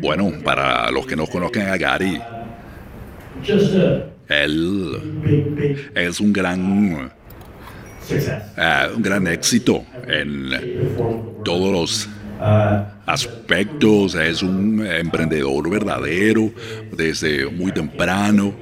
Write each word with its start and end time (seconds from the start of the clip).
Bueno, 0.00 0.32
para 0.42 0.90
los 0.90 1.06
que 1.06 1.16
no 1.16 1.26
conozcan 1.26 1.68
a 1.68 1.76
Gary, 1.76 2.20
él 4.28 5.90
es 5.94 6.20
un 6.20 6.32
gran, 6.32 7.10
eh, 8.10 8.88
un 8.94 9.02
gran 9.02 9.26
éxito 9.26 9.84
en 10.06 10.50
todos 11.44 11.72
los 11.72 12.08
aspectos, 13.06 14.14
es 14.14 14.42
un 14.42 14.86
emprendedor 14.86 15.68
verdadero 15.68 16.50
desde 16.96 17.46
muy 17.46 17.72
temprano, 17.72 18.54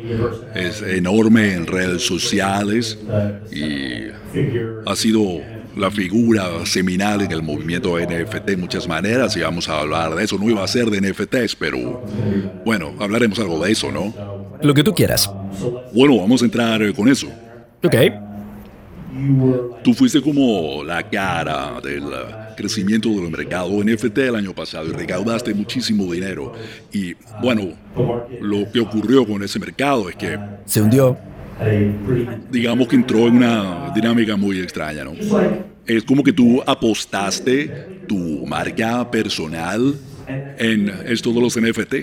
es 0.54 0.82
enorme 0.82 1.54
en 1.54 1.66
redes 1.66 2.02
sociales 2.02 2.98
y 3.52 4.08
ha 4.84 4.96
sido 4.96 5.40
la 5.76 5.90
figura 5.90 6.64
seminal 6.66 7.20
en 7.22 7.32
el 7.32 7.42
movimiento 7.42 7.98
NFT 7.98 8.44
de 8.44 8.56
muchas 8.56 8.88
maneras 8.88 9.36
y 9.36 9.40
vamos 9.40 9.68
a 9.68 9.80
hablar 9.80 10.14
de 10.14 10.24
eso. 10.24 10.38
No 10.38 10.48
iba 10.48 10.64
a 10.64 10.68
ser 10.68 10.90
de 10.90 11.00
NFTs, 11.00 11.56
pero 11.56 12.02
bueno, 12.64 12.92
hablaremos 12.98 13.38
algo 13.38 13.64
de 13.64 13.72
eso, 13.72 13.90
¿no? 13.92 14.12
Lo 14.60 14.74
que 14.74 14.82
tú 14.82 14.94
quieras. 14.94 15.30
Bueno, 15.92 16.18
vamos 16.18 16.42
a 16.42 16.44
entrar 16.44 16.92
con 16.94 17.08
eso. 17.08 17.28
Ok. 17.84 17.94
Tú 19.82 19.94
fuiste 19.94 20.20
como 20.20 20.84
la 20.84 21.02
cara 21.08 21.80
del 21.82 22.04
crecimiento 22.56 23.08
del 23.08 23.30
mercado 23.30 23.70
NFT 23.82 24.18
el 24.18 24.36
año 24.36 24.54
pasado 24.54 24.88
y 24.88 24.92
recaudaste 24.92 25.54
muchísimo 25.54 26.12
dinero. 26.12 26.52
Y 26.92 27.14
bueno, 27.40 27.72
lo 28.40 28.70
que 28.70 28.80
ocurrió 28.80 29.26
con 29.26 29.42
ese 29.42 29.58
mercado 29.58 30.08
es 30.08 30.16
que... 30.16 30.38
Se 30.66 30.82
hundió. 30.82 31.16
Digamos 32.50 32.88
que 32.88 32.96
entró 32.96 33.26
en 33.26 33.36
una 33.36 33.92
dinámica 33.94 34.36
muy 34.36 34.60
extraña, 34.60 35.04
¿no? 35.04 35.12
Es 35.86 36.04
como 36.04 36.22
que 36.22 36.32
tú 36.32 36.62
apostaste 36.66 38.02
tu 38.06 38.46
marca 38.46 39.10
personal 39.10 39.94
en 40.58 40.92
esto 41.06 41.32
de 41.32 41.40
los 41.40 41.60
NFT. 41.60 41.94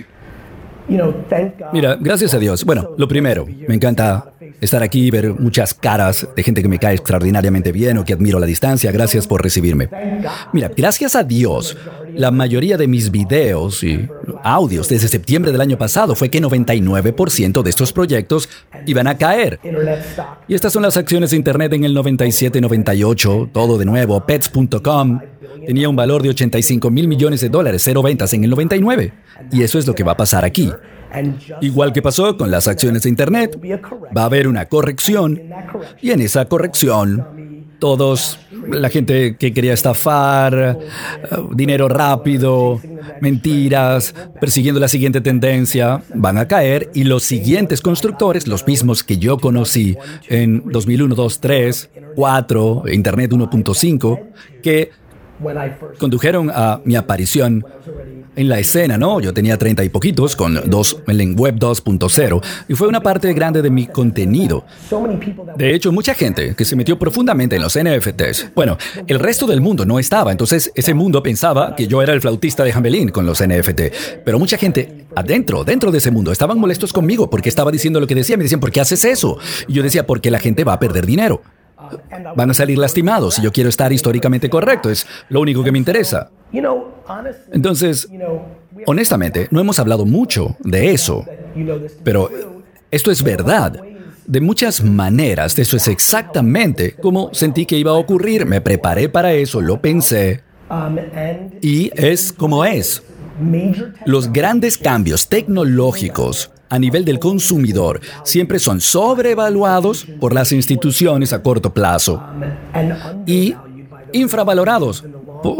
Mira, 1.72 1.96
gracias 2.00 2.34
a 2.34 2.38
Dios. 2.38 2.64
Bueno, 2.64 2.90
lo 2.96 3.08
primero, 3.08 3.46
me 3.66 3.74
encanta 3.74 4.32
estar 4.60 4.82
aquí 4.82 5.06
y 5.06 5.10
ver 5.10 5.34
muchas 5.34 5.74
caras 5.74 6.28
de 6.34 6.42
gente 6.42 6.62
que 6.62 6.68
me 6.68 6.78
cae 6.78 6.94
extraordinariamente 6.94 7.72
bien 7.72 7.98
o 7.98 8.04
que 8.04 8.12
admiro 8.12 8.38
a 8.38 8.40
la 8.40 8.46
distancia. 8.46 8.90
Gracias 8.92 9.26
por 9.26 9.42
recibirme. 9.42 9.88
Mira, 10.52 10.70
gracias 10.76 11.14
a 11.14 11.24
Dios, 11.24 11.76
la 12.14 12.30
mayoría 12.30 12.76
de 12.76 12.88
mis 12.88 13.10
videos 13.10 13.82
y 13.82 14.08
audios 14.42 14.88
desde 14.88 15.08
septiembre 15.08 15.52
del 15.52 15.60
año 15.60 15.78
pasado 15.78 16.14
fue 16.14 16.30
que 16.30 16.40
99% 16.40 17.62
de 17.62 17.70
estos 17.70 17.92
proyectos 17.92 18.48
iban 18.86 19.06
a 19.06 19.16
caer. 19.16 19.60
Y 20.48 20.54
estas 20.54 20.72
son 20.72 20.82
las 20.82 20.96
acciones 20.96 21.30
de 21.30 21.36
Internet 21.36 21.72
en 21.72 21.84
el 21.84 21.96
97-98, 21.96 23.50
todo 23.52 23.78
de 23.78 23.84
nuevo, 23.84 24.24
pets.com. 24.24 25.20
Tenía 25.66 25.88
un 25.88 25.96
valor 25.96 26.22
de 26.22 26.30
85 26.30 26.90
mil 26.90 27.08
millones 27.08 27.40
de 27.40 27.48
dólares, 27.48 27.82
cero 27.84 28.02
ventas 28.02 28.32
en 28.32 28.44
el 28.44 28.50
99. 28.50 29.12
Y 29.52 29.62
eso 29.62 29.78
es 29.78 29.86
lo 29.86 29.94
que 29.94 30.04
va 30.04 30.12
a 30.12 30.16
pasar 30.16 30.44
aquí. 30.44 30.70
Igual 31.60 31.92
que 31.92 32.02
pasó 32.02 32.36
con 32.36 32.50
las 32.50 32.68
acciones 32.68 33.02
de 33.02 33.08
Internet, 33.08 33.58
va 34.16 34.22
a 34.22 34.26
haber 34.26 34.48
una 34.48 34.66
corrección 34.66 35.40
y 36.02 36.10
en 36.10 36.20
esa 36.20 36.44
corrección 36.46 37.64
todos, 37.78 38.38
la 38.68 38.88
gente 38.88 39.36
que 39.36 39.52
quería 39.52 39.74
estafar, 39.74 40.54
eh, 40.54 41.36
dinero 41.52 41.88
rápido, 41.88 42.80
mentiras, 43.20 44.14
persiguiendo 44.40 44.80
la 44.80 44.88
siguiente 44.88 45.20
tendencia, 45.20 46.02
van 46.14 46.38
a 46.38 46.48
caer 46.48 46.90
y 46.94 47.04
los 47.04 47.22
siguientes 47.22 47.82
constructores, 47.82 48.46
los 48.46 48.66
mismos 48.66 49.04
que 49.04 49.18
yo 49.18 49.38
conocí 49.38 49.96
en 50.28 50.62
2001, 50.70 51.14
2002, 51.14 51.40
3, 51.40 51.90
4, 52.14 52.84
Internet 52.92 53.32
1.5, 53.32 54.20
que 54.62 54.90
condujeron 55.98 56.50
a 56.50 56.80
mi 56.84 56.96
aparición 56.96 57.64
en 58.36 58.48
la 58.48 58.58
escena, 58.58 58.98
¿no? 58.98 59.20
Yo 59.20 59.32
tenía 59.32 59.56
treinta 59.56 59.82
y 59.82 59.88
poquitos 59.88 60.36
con 60.36 60.68
dos 60.68 60.98
en 61.06 61.38
Web 61.38 61.56
2.0 61.56 62.42
y 62.68 62.74
fue 62.74 62.86
una 62.86 63.00
parte 63.00 63.32
grande 63.32 63.62
de 63.62 63.70
mi 63.70 63.86
contenido. 63.86 64.64
De 65.56 65.74
hecho, 65.74 65.90
mucha 65.90 66.14
gente 66.14 66.54
que 66.54 66.64
se 66.64 66.76
metió 66.76 66.98
profundamente 66.98 67.56
en 67.56 67.62
los 67.62 67.78
NFTs. 67.78 68.52
Bueno, 68.54 68.76
el 69.06 69.18
resto 69.18 69.46
del 69.46 69.60
mundo 69.60 69.84
no 69.86 69.98
estaba, 69.98 70.32
entonces 70.32 70.70
ese 70.74 70.94
mundo 70.94 71.22
pensaba 71.22 71.74
que 71.74 71.86
yo 71.86 72.02
era 72.02 72.12
el 72.12 72.20
flautista 72.20 72.62
de 72.62 72.72
Hamelin 72.72 73.08
con 73.08 73.26
los 73.26 73.42
NFT. 73.42 74.22
Pero 74.24 74.38
mucha 74.38 74.58
gente 74.58 75.06
adentro, 75.14 75.64
dentro 75.64 75.90
de 75.90 75.98
ese 75.98 76.10
mundo, 76.10 76.30
estaban 76.30 76.58
molestos 76.58 76.92
conmigo 76.92 77.30
porque 77.30 77.48
estaba 77.48 77.70
diciendo 77.70 78.00
lo 78.00 78.06
que 78.06 78.14
decía. 78.14 78.36
Me 78.36 78.42
decían, 78.42 78.60
¿por 78.60 78.70
qué 78.70 78.80
haces 78.80 79.04
eso? 79.04 79.38
Y 79.66 79.72
yo 79.72 79.82
decía, 79.82 80.06
porque 80.06 80.30
la 80.30 80.38
gente 80.38 80.64
va 80.64 80.74
a 80.74 80.78
perder 80.78 81.06
dinero. 81.06 81.42
Van 82.36 82.50
a 82.50 82.54
salir 82.54 82.78
lastimados 82.78 83.38
y 83.38 83.42
yo 83.42 83.52
quiero 83.52 83.68
estar 83.68 83.92
históricamente 83.92 84.48
correcto. 84.50 84.90
Es 84.90 85.06
lo 85.28 85.40
único 85.40 85.62
que 85.62 85.72
me 85.72 85.78
interesa. 85.78 86.30
Entonces, 87.52 88.08
honestamente, 88.86 89.48
no 89.50 89.60
hemos 89.60 89.78
hablado 89.78 90.04
mucho 90.04 90.56
de 90.60 90.92
eso, 90.92 91.24
pero 92.02 92.30
esto 92.90 93.10
es 93.10 93.22
verdad. 93.22 93.80
De 94.26 94.40
muchas 94.40 94.82
maneras, 94.82 95.56
eso 95.56 95.76
es 95.76 95.86
exactamente 95.86 96.96
como 96.96 97.32
sentí 97.32 97.64
que 97.64 97.78
iba 97.78 97.92
a 97.92 97.94
ocurrir. 97.94 98.44
Me 98.44 98.60
preparé 98.60 99.08
para 99.08 99.32
eso, 99.32 99.60
lo 99.60 99.80
pensé. 99.80 100.42
Y 101.60 101.90
es 101.94 102.32
como 102.32 102.64
es. 102.64 103.02
Los 104.04 104.32
grandes 104.32 104.78
cambios 104.78 105.28
tecnológicos 105.28 106.50
a 106.68 106.78
nivel 106.78 107.04
del 107.04 107.18
consumidor 107.18 108.00
siempre 108.24 108.58
son 108.58 108.80
sobrevaluados 108.80 110.06
por 110.20 110.32
las 110.32 110.52
instituciones 110.52 111.32
a 111.32 111.42
corto 111.42 111.72
plazo 111.72 112.22
y 113.26 113.54
infravalorados 114.12 115.04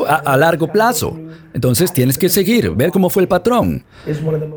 a, 0.07 0.37
largo 0.37 0.69
plazo. 0.69 1.17
Entonces 1.53 1.93
tienes 1.93 2.19
que 2.19 2.29
seguir, 2.29 2.71
ver 2.71 2.91
cómo 2.91 3.09
fue 3.09 3.23
el 3.23 3.29
patrón. 3.29 3.85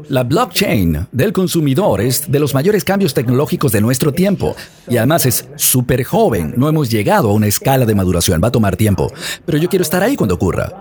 La 0.09 0.23
blockchain 0.23 1.07
del 1.11 1.31
consumidor 1.31 2.01
es 2.01 2.29
de 2.29 2.39
los 2.39 2.53
mayores 2.53 2.83
cambios 2.83 3.13
tecnológicos 3.13 3.71
de 3.71 3.81
nuestro 3.81 4.11
tiempo 4.11 4.55
y 4.87 4.97
además 4.97 5.25
es 5.25 5.47
súper 5.55 6.03
joven. 6.03 6.53
No 6.57 6.67
hemos 6.67 6.89
llegado 6.89 7.29
a 7.29 7.33
una 7.33 7.47
escala 7.47 7.85
de 7.85 7.95
maduración, 7.95 8.41
va 8.43 8.49
a 8.49 8.51
tomar 8.51 8.75
tiempo. 8.75 9.11
Pero 9.45 9.57
yo 9.57 9.69
quiero 9.69 9.83
estar 9.83 10.03
ahí 10.03 10.15
cuando 10.15 10.35
ocurra. 10.35 10.73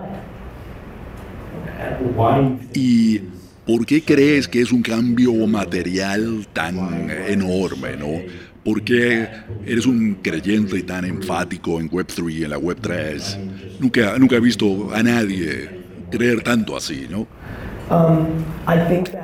¿Y 2.74 3.20
por 3.68 3.84
qué 3.84 4.02
crees 4.02 4.48
que 4.48 4.62
es 4.62 4.72
un 4.72 4.80
cambio 4.80 5.46
material 5.46 6.48
tan 6.54 7.10
enorme, 7.28 7.98
no? 7.98 8.22
¿Por 8.64 8.82
qué 8.82 9.28
eres 9.66 9.84
un 9.84 10.14
creyente 10.22 10.82
tan 10.84 11.04
enfático 11.04 11.78
en 11.78 11.90
Web3, 11.90 12.44
en 12.44 12.50
la 12.50 12.58
Web3? 12.58 13.36
Nunca, 13.78 14.18
nunca 14.18 14.36
he 14.36 14.40
visto 14.40 14.88
a 14.94 15.02
nadie 15.02 15.68
creer 16.10 16.42
tanto 16.42 16.78
así, 16.78 17.06
¿no? 17.10 17.26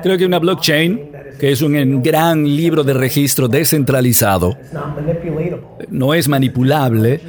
Creo 0.03 0.15
que 0.15 0.25
una 0.27 0.37
blockchain, 0.37 1.01
es 1.51 1.61
un 1.61 2.01
gran 2.01 2.43
libro 2.43 2.83
de 2.83 2.93
registro 2.93 3.47
descentralizado, 3.47 4.57
no 5.89 6.13
es 6.15 6.27
manipulable, 6.27 7.21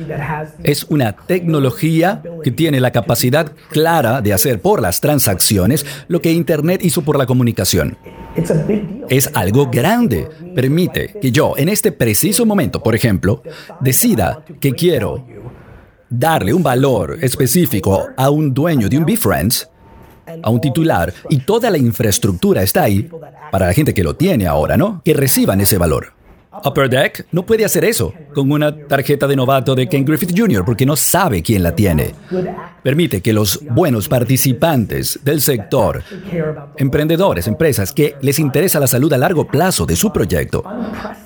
es 0.62 0.84
una 0.84 1.12
tecnología 1.15 2.22
que 2.43 2.50
tiene 2.50 2.81
la 2.81 2.93
capacidad 2.93 3.53
clara 3.71 4.22
de 4.22 4.32
hacer 4.32 4.62
por 4.62 4.81
las 4.81 5.03
transacciones 5.03 5.84
lo 6.09 6.22
que 6.22 6.32
Internet 6.32 6.81
hizo 6.82 7.03
por 7.03 7.19
la 7.19 7.27
comunicación. 7.27 7.99
Es 9.09 9.31
algo 9.34 9.71
grande. 9.71 10.28
Permite 10.54 11.15
que 11.21 11.31
yo, 11.31 11.54
en 11.59 11.69
este 11.69 11.93
preciso 11.93 12.47
momento, 12.47 12.83
por 12.83 12.94
ejemplo, 12.94 13.43
decida 13.81 14.43
que 14.60 14.72
quiero 14.72 15.27
darle 16.09 16.54
un 16.54 16.62
valor 16.62 17.19
específico 17.21 18.09
a 18.16 18.31
un 18.31 18.54
dueño 18.54 18.88
de 18.88 18.97
un 18.97 19.04
BeFriends 19.04 19.69
a 20.43 20.51
un 20.51 20.61
titular 20.61 21.13
y 21.31 21.39
toda 21.39 21.71
la 21.71 21.79
infraestructura 21.79 22.63
está 22.63 22.83
ahí 22.83 23.09
para 23.51 23.67
la 23.67 23.73
gente 23.73 23.95
que 23.95 24.03
lo 24.03 24.15
tiene 24.17 24.47
ahora, 24.47 24.77
¿no? 24.77 25.03
Que 25.05 25.15
reciban 25.15 25.61
ese 25.61 25.79
valor. 25.79 26.16
Upper 26.65 26.89
Deck 26.89 27.27
no 27.33 27.44
puede 27.44 27.65
hacer 27.65 27.84
eso 27.84 28.12
con 28.34 28.50
una 28.50 28.75
tarjeta 28.75 29.27
de 29.27 29.37
novato 29.37 29.75
de 29.75 29.89
Ken 29.89 30.05
Griffith 30.05 30.37
Jr. 30.37 30.65
porque 30.65 30.87
no 30.87 30.97
sabe 30.97 31.43
quién 31.43 31.62
la 31.62 31.75
tiene. 31.75 32.15
Permite 32.83 33.21
que 33.21 33.33
los 33.33 33.61
buenos 33.71 34.09
participantes 34.09 35.19
del 35.25 35.41
sector, 35.41 36.03
emprendedores, 36.77 37.48
empresas 37.48 37.92
que 37.92 38.15
les 38.21 38.39
interesa 38.39 38.78
la 38.78 38.86
salud 38.86 39.13
a 39.13 39.19
largo 39.19 39.47
plazo 39.47 39.86
de 39.86 39.97
su 39.97 40.13
proyecto, 40.13 40.63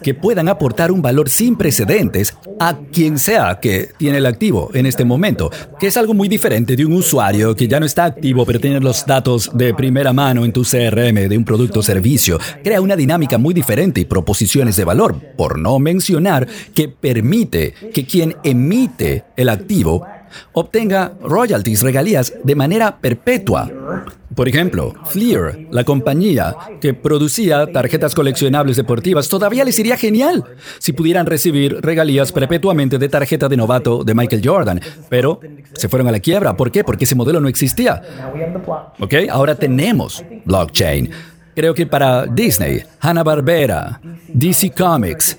que 0.02 0.14
puedan 0.14 0.48
aportar 0.48 0.90
un 0.90 1.02
valor 1.02 1.28
sin 1.28 1.56
precedentes 1.56 2.36
a 2.58 2.76
quien 2.92 3.18
sea 3.18 3.58
que 3.60 3.90
tiene 3.98 4.18
el 4.18 4.26
activo 4.26 4.70
en 4.74 4.86
este 4.86 5.04
momento, 5.04 5.50
que 5.78 5.88
es 5.88 5.96
algo 5.96 6.14
muy 6.14 6.28
diferente 6.28 6.76
de 6.76 6.84
un 6.84 6.92
usuario 6.92 7.54
que 7.54 7.68
ya 7.68 7.80
no 7.80 7.86
está 7.86 8.04
activo 8.04 8.46
pero 8.46 8.60
tiene 8.60 8.80
los 8.80 9.04
datos 9.06 9.50
de 9.54 9.74
primera 9.74 10.12
mano 10.12 10.44
en 10.44 10.52
tu 10.52 10.62
CRM 10.62 11.28
de 11.28 11.36
un 11.36 11.44
producto 11.44 11.80
o 11.80 11.82
servicio. 11.82 12.38
Crea 12.62 12.80
una 12.80 12.96
dinámica 12.96 13.38
muy 13.38 13.54
diferente 13.54 14.00
y 14.00 14.04
proposiciones 14.04 14.76
de 14.76 14.84
valor 14.84 15.19
por 15.36 15.58
no 15.58 15.78
mencionar 15.78 16.46
que 16.74 16.88
permite 16.88 17.74
que 17.92 18.04
quien 18.04 18.36
emite 18.42 19.24
el 19.36 19.48
activo 19.48 20.06
obtenga 20.52 21.12
royalties, 21.22 21.82
regalías 21.82 22.32
de 22.42 22.54
manera 22.54 22.98
perpetua. 22.98 23.70
Por 24.34 24.48
ejemplo, 24.48 24.94
Fleer, 25.06 25.66
la 25.70 25.84
compañía 25.84 26.54
que 26.80 26.94
producía 26.94 27.66
tarjetas 27.66 28.14
coleccionables 28.14 28.76
deportivas, 28.76 29.28
todavía 29.28 29.64
les 29.64 29.78
iría 29.78 29.96
genial 29.96 30.44
si 30.78 30.92
pudieran 30.92 31.26
recibir 31.26 31.80
regalías 31.80 32.30
perpetuamente 32.30 32.98
de 32.98 33.08
tarjeta 33.08 33.48
de 33.48 33.56
novato 33.56 34.04
de 34.04 34.14
Michael 34.14 34.42
Jordan. 34.44 34.80
Pero 35.08 35.40
se 35.74 35.88
fueron 35.88 36.08
a 36.08 36.12
la 36.12 36.20
quiebra. 36.20 36.56
¿Por 36.56 36.70
qué? 36.70 36.84
Porque 36.84 37.04
ese 37.04 37.16
modelo 37.16 37.40
no 37.40 37.48
existía. 37.48 38.00
¿Ok? 39.00 39.14
Ahora 39.30 39.56
tenemos 39.56 40.24
blockchain. 40.44 41.10
Creo 41.60 41.74
que 41.74 41.84
para 41.84 42.24
Disney, 42.24 42.82
Hanna-Barbera, 43.00 44.00
DC 44.28 44.70
Comics, 44.70 45.38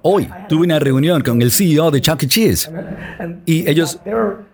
Hoy 0.00 0.26
tuve 0.48 0.64
una 0.64 0.78
reunión 0.78 1.20
con 1.22 1.42
el 1.42 1.52
CEO 1.52 1.90
de 1.90 2.00
Chuck 2.00 2.22
E. 2.22 2.26
Cheese 2.26 2.70
y 3.44 3.68
ellos, 3.68 4.00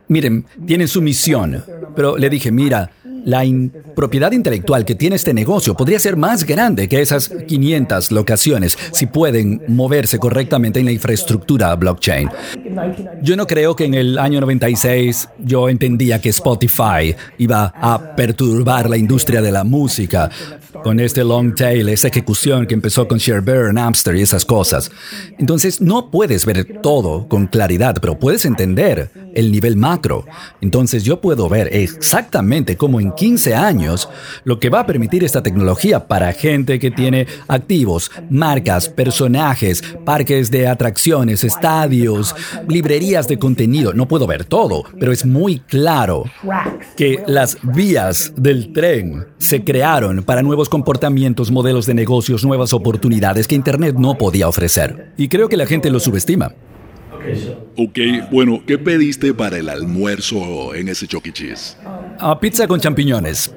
miren, 0.08 0.44
tienen 0.66 0.88
su 0.88 1.00
misión, 1.00 1.64
pero 1.94 2.18
le 2.18 2.28
dije, 2.28 2.50
mira, 2.50 2.90
la 3.24 3.44
propiedad 3.96 4.32
intelectual 4.32 4.84
que 4.84 4.94
tiene 4.94 5.16
este 5.16 5.34
negocio 5.34 5.74
podría 5.74 5.98
ser 5.98 6.16
más 6.16 6.44
grande 6.44 6.88
que 6.88 7.00
esas 7.00 7.28
500 7.28 8.12
locaciones 8.12 8.76
si 8.92 9.06
pueden 9.06 9.62
moverse 9.68 10.18
correctamente 10.18 10.80
en 10.80 10.86
la 10.86 10.92
infraestructura 10.92 11.74
blockchain. 11.74 12.28
Yo 13.22 13.36
no 13.36 13.46
creo 13.46 13.76
que 13.76 13.84
en 13.84 13.94
el 13.94 14.18
año 14.18 14.40
96 14.40 15.28
yo 15.38 15.68
entendía 15.68 16.20
que 16.20 16.28
Spotify 16.30 17.14
iba 17.38 17.72
a 17.76 18.14
perturbar 18.16 18.88
la 18.88 18.96
industria 18.96 19.42
de 19.42 19.52
la 19.52 19.64
música 19.64 20.30
con 20.82 21.00
este 21.00 21.24
long 21.24 21.54
tail, 21.54 21.88
esa 21.88 22.08
ejecución 22.08 22.66
que 22.66 22.74
empezó 22.74 23.06
con 23.08 23.18
Sherber, 23.18 23.72
Napster 23.72 24.16
y 24.16 24.22
esas 24.22 24.44
cosas. 24.44 24.90
Entonces 25.38 25.80
no 25.80 26.10
puedes 26.10 26.44
ver 26.44 26.80
todo 26.82 27.28
con 27.28 27.46
claridad, 27.46 27.96
pero 28.00 28.18
puedes 28.18 28.44
entender 28.44 29.10
el 29.34 29.50
nivel 29.50 29.76
macro. 29.76 30.26
Entonces 30.60 31.04
yo 31.04 31.20
puedo 31.20 31.48
ver 31.48 31.68
exactamente 31.72 32.76
cómo 32.76 33.00
en 33.00 33.12
15 33.14 33.54
años 33.54 34.08
lo 34.44 34.58
que 34.58 34.70
va 34.70 34.80
a 34.80 34.86
permitir 34.86 35.24
esta 35.24 35.42
tecnología 35.42 36.06
para 36.06 36.32
gente 36.32 36.78
que 36.78 36.90
tiene 36.90 37.26
activos, 37.48 38.10
marcas, 38.30 38.88
personajes, 38.88 39.82
parques 40.04 40.50
de 40.50 40.68
atracciones, 40.68 41.44
estadios, 41.44 42.34
librerías 42.68 43.28
de 43.28 43.38
contenido. 43.38 43.92
No 43.92 44.08
puedo 44.08 44.26
ver 44.26 44.44
todo, 44.44 44.84
pero 44.98 45.12
es 45.12 45.24
muy 45.24 45.60
claro 45.60 46.24
que 46.96 47.22
las 47.26 47.58
vías 47.62 48.32
del 48.36 48.72
tren 48.72 49.26
se 49.38 49.64
crearon 49.64 50.22
para 50.22 50.42
nuevos 50.42 50.68
comportamientos, 50.68 51.50
modelos 51.50 51.86
de 51.86 51.94
negocios, 51.94 52.44
nuevas 52.44 52.72
oportunidades 52.72 53.48
que 53.48 53.54
Internet 53.54 53.96
no 53.98 54.16
podía 54.16 54.48
ofrecer. 54.48 55.12
Y 55.16 55.28
creo 55.28 55.48
que 55.48 55.56
la 55.56 55.66
gente 55.66 55.90
lo 55.90 56.00
subestima. 56.00 56.52
Ok, 57.76 57.98
bueno, 58.30 58.62
¿qué 58.66 58.78
pediste 58.78 59.34
para 59.34 59.58
el 59.58 59.68
almuerzo 59.68 60.74
en 60.74 60.88
ese 60.88 61.06
Chuck 61.06 61.26
E. 61.26 61.32
Cheese? 61.32 61.76
Ah, 62.18 62.38
pizza 62.38 62.66
con 62.66 62.80
champiñones. 62.80 63.54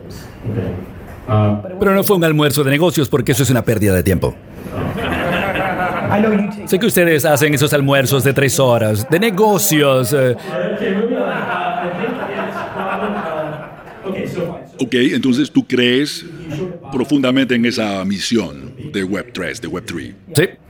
Pero 1.80 1.94
no 1.94 2.04
fue 2.04 2.16
un 2.16 2.24
almuerzo 2.24 2.64
de 2.64 2.72
negocios 2.72 3.10
porque 3.10 3.34
eso 3.34 3.44
es 3.44 3.50
una 3.50 3.64
pérdida 3.64 3.94
de 3.94 4.04
tiempo. 4.04 4.36
Sé 6.66 6.80
que 6.80 6.86
ustedes 6.86 7.26
hacen 7.26 7.54
esos 7.54 7.74
almuerzos 7.74 8.24
de 8.24 8.34
tres 8.34 8.60
horas, 8.60 9.08
de 9.10 9.20
negocios. 9.20 10.14
Eh. 10.14 10.36
Ok, 14.80 14.94
entonces 14.94 15.52
tú 15.52 15.68
crees 15.68 16.26
profundamente 16.92 17.56
en 17.56 17.66
esa 17.66 18.04
misión 18.06 18.74
de 18.94 19.06
Web3, 19.06 19.60
de 19.60 19.70
Web3. 19.70 20.14
Sí. 20.34 20.67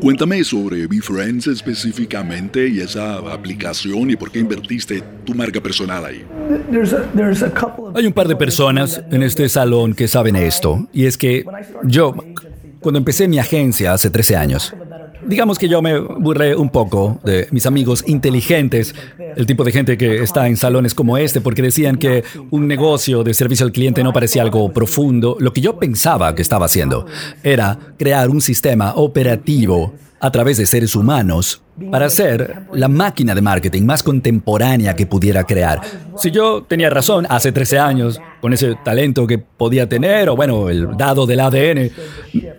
Cuéntame 0.00 0.44
sobre 0.44 0.86
BeFriends 0.86 1.46
específicamente 1.46 2.68
y 2.68 2.80
esa 2.80 3.16
aplicación 3.32 4.10
y 4.10 4.16
por 4.16 4.30
qué 4.30 4.40
invertiste 4.40 5.02
tu 5.24 5.34
marca 5.34 5.60
personal 5.60 6.04
ahí. 6.04 6.24
Hay 7.94 8.06
un 8.06 8.12
par 8.12 8.28
de 8.28 8.36
personas 8.36 9.02
en 9.10 9.22
este 9.22 9.48
salón 9.48 9.94
que 9.94 10.08
saben 10.08 10.36
esto, 10.36 10.86
y 10.92 11.06
es 11.06 11.16
que 11.16 11.44
yo, 11.84 12.14
cuando 12.80 12.98
empecé 12.98 13.28
mi 13.28 13.38
agencia 13.38 13.92
hace 13.92 14.10
13 14.10 14.36
años, 14.36 14.74
Digamos 15.26 15.58
que 15.58 15.68
yo 15.68 15.80
me 15.82 15.98
burlé 15.98 16.54
un 16.54 16.70
poco 16.70 17.18
de 17.24 17.48
mis 17.50 17.66
amigos 17.66 18.04
inteligentes, 18.06 18.94
el 19.36 19.46
tipo 19.46 19.64
de 19.64 19.72
gente 19.72 19.96
que 19.96 20.22
está 20.22 20.46
en 20.46 20.56
salones 20.56 20.94
como 20.94 21.16
este, 21.16 21.40
porque 21.40 21.62
decían 21.62 21.96
que 21.96 22.24
un 22.50 22.66
negocio 22.68 23.24
de 23.24 23.34
servicio 23.34 23.66
al 23.66 23.72
cliente 23.72 24.02
no 24.02 24.12
parecía 24.12 24.42
algo 24.42 24.72
profundo. 24.72 25.36
Lo 25.40 25.52
que 25.52 25.60
yo 25.60 25.78
pensaba 25.78 26.34
que 26.34 26.42
estaba 26.42 26.66
haciendo 26.66 27.06
era 27.42 27.78
crear 27.98 28.28
un 28.30 28.40
sistema 28.40 28.94
operativo 28.96 29.94
a 30.20 30.30
través 30.30 30.56
de 30.56 30.64
seres 30.64 30.96
humanos 30.96 31.60
para 31.90 32.08
ser 32.08 32.62
la 32.72 32.88
máquina 32.88 33.34
de 33.34 33.42
marketing 33.42 33.82
más 33.82 34.02
contemporánea 34.02 34.96
que 34.96 35.06
pudiera 35.06 35.44
crear. 35.44 35.82
Si 36.16 36.30
yo 36.30 36.62
tenía 36.62 36.88
razón 36.88 37.26
hace 37.28 37.52
13 37.52 37.78
años, 37.78 38.20
con 38.40 38.52
ese 38.52 38.74
talento 38.84 39.26
que 39.26 39.38
podía 39.38 39.86
tener, 39.88 40.30
o 40.30 40.36
bueno, 40.36 40.70
el 40.70 40.96
dado 40.96 41.26
del 41.26 41.40
ADN, 41.40 41.90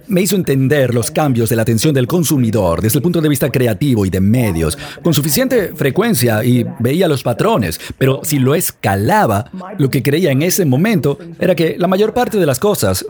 me 0.08 0.22
hizo 0.22 0.36
entender 0.36 0.94
los 0.94 1.12
cambios 1.12 1.50
de 1.50 1.56
la 1.56 1.62
atención 1.62 1.94
del 1.94 2.08
consumidor 2.08 2.82
desde 2.82 3.00
el 3.00 3.04
punto 3.04 3.22
de 3.22 3.30
vista 3.30 3.50
creativo 3.50 4.06
y 4.06 4.10
de 4.10 4.22
medios, 4.22 4.78
con 5.04 5.14
suficiente 5.14 5.74
frecuencia 5.76 6.44
y 6.44 6.66
veía 6.80 7.08
los 7.08 7.24
patrones, 7.24 7.80
pero 7.98 8.22
si 8.24 8.40
lo 8.40 8.56
escalaba, 8.56 9.50
lo 9.78 9.90
que 9.90 10.04
creía 10.04 10.32
en 10.32 10.42
ese 10.42 10.66
momento 10.66 11.18
era 11.40 11.56
que 11.56 11.76
la 11.78 11.88
mayor 11.88 12.14
parte 12.14 12.38
de 12.38 12.46
las 12.46 12.60
cosas 12.60 13.06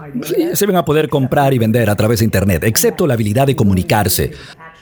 se 0.54 0.66
iban 0.66 0.78
a 0.78 0.86
poder 0.86 1.10
comprar 1.10 1.54
y 1.54 1.60
vender 1.60 1.90
a 1.90 1.96
través 1.96 2.20
de 2.20 2.26
Internet, 2.26 2.64
excepto 2.64 3.08
la 3.08 3.14
habilidad 3.14 3.48
de 3.48 3.56
comunicarse. 3.56 4.32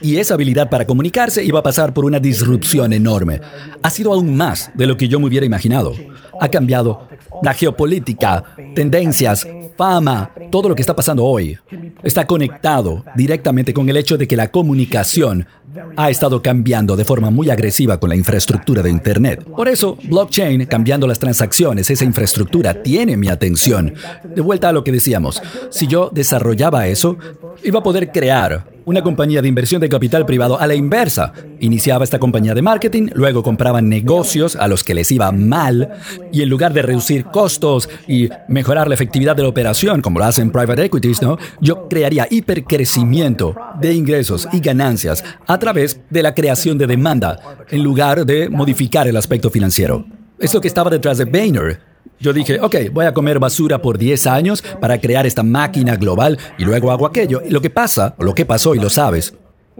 Y 0.03 0.17
esa 0.17 0.33
habilidad 0.33 0.69
para 0.69 0.85
comunicarse 0.85 1.45
iba 1.45 1.59
a 1.59 1.63
pasar 1.63 1.93
por 1.93 2.03
una 2.03 2.19
disrupción 2.19 2.91
enorme. 2.91 3.39
Ha 3.81 3.89
sido 3.89 4.11
aún 4.11 4.35
más 4.35 4.69
de 4.75 4.85
lo 4.85 4.97
que 4.97 5.07
yo 5.07 5.17
me 5.17 5.27
hubiera 5.27 5.45
imaginado. 5.45 5.95
Ha 6.41 6.49
cambiado 6.49 7.07
la 7.41 7.53
geopolítica, 7.53 8.43
tendencias, 8.75 9.47
fama, 9.77 10.31
todo 10.51 10.67
lo 10.67 10.75
que 10.75 10.81
está 10.81 10.93
pasando 10.93 11.23
hoy. 11.23 11.57
Está 12.03 12.27
conectado 12.27 13.05
directamente 13.15 13.73
con 13.73 13.87
el 13.89 13.95
hecho 13.95 14.17
de 14.17 14.27
que 14.27 14.35
la 14.35 14.51
comunicación 14.51 15.47
ha 15.95 16.09
estado 16.09 16.41
cambiando 16.41 16.95
de 16.95 17.05
forma 17.05 17.31
muy 17.31 17.49
agresiva 17.49 17.97
con 17.97 18.09
la 18.09 18.15
infraestructura 18.15 18.81
de 18.81 18.89
Internet. 18.89 19.43
Por 19.55 19.67
eso, 19.69 19.97
blockchain, 20.03 20.65
cambiando 20.65 21.07
las 21.07 21.19
transacciones, 21.19 21.89
esa 21.89 22.03
infraestructura 22.03 22.83
tiene 22.83 23.17
mi 23.17 23.29
atención. 23.29 23.93
De 24.23 24.41
vuelta 24.41 24.69
a 24.69 24.73
lo 24.73 24.83
que 24.83 24.91
decíamos, 24.91 25.41
si 25.69 25.87
yo 25.87 26.09
desarrollaba 26.13 26.87
eso, 26.87 27.17
iba 27.63 27.79
a 27.79 27.83
poder 27.83 28.11
crear 28.11 28.72
una 28.85 29.01
compañía 29.01 29.41
de 29.41 29.47
inversión 29.47 29.81
de 29.81 29.89
capital 29.89 30.25
privado 30.25 30.59
a 30.59 30.67
la 30.67 30.75
inversa. 30.75 31.33
Iniciaba 31.59 32.03
esta 32.03 32.19
compañía 32.19 32.53
de 32.53 32.61
marketing, 32.61 33.09
luego 33.13 33.43
compraban 33.43 33.89
negocios 33.89 34.55
a 34.55 34.67
los 34.67 34.83
que 34.83 34.93
les 34.93 35.11
iba 35.11 35.31
mal 35.31 35.93
y 36.31 36.41
en 36.41 36.49
lugar 36.49 36.73
de 36.73 36.81
reducir 36.81 37.25
costos 37.25 37.89
y 38.07 38.29
mejorar 38.47 38.87
la 38.87 38.95
efectividad 38.95 39.35
de 39.35 39.43
la 39.43 39.49
operación, 39.49 40.01
como 40.01 40.19
lo 40.19 40.25
hacen 40.25 40.51
private 40.51 40.85
equities, 40.85 41.21
¿no? 41.21 41.37
yo 41.61 41.87
crearía 41.87 42.27
hipercrecimiento 42.29 43.55
de 43.79 43.93
ingresos 43.93 44.47
y 44.51 44.59
ganancias 44.59 45.23
a 45.47 45.57
través 45.57 45.99
de 46.09 46.23
la 46.23 46.33
creación 46.33 46.77
de 46.77 46.87
demanda 46.87 47.39
en 47.69 47.83
lugar 47.83 48.25
de 48.25 48.49
modificar 48.49 49.07
el 49.07 49.17
aspecto 49.17 49.49
financiero. 49.49 50.05
Es 50.39 50.53
lo 50.53 50.61
que 50.61 50.67
estaba 50.67 50.89
detrás 50.89 51.17
de 51.17 51.25
Boehner. 51.25 51.92
Yo 52.19 52.33
dije, 52.33 52.59
ok, 52.59 52.75
voy 52.91 53.05
a 53.05 53.13
comer 53.13 53.39
basura 53.39 53.81
por 53.81 53.97
10 53.97 54.27
años 54.27 54.63
para 54.79 54.99
crear 54.99 55.25
esta 55.25 55.43
máquina 55.43 55.95
global 55.95 56.37
y 56.57 56.63
luego 56.63 56.91
hago 56.91 57.05
aquello. 57.05 57.41
lo 57.49 57.61
que 57.61 57.69
pasa, 57.69 58.15
o 58.17 58.23
lo 58.23 58.33
que 58.33 58.45
pasó 58.45 58.75
y 58.75 58.79
lo 58.79 58.89
sabes, 58.89 59.33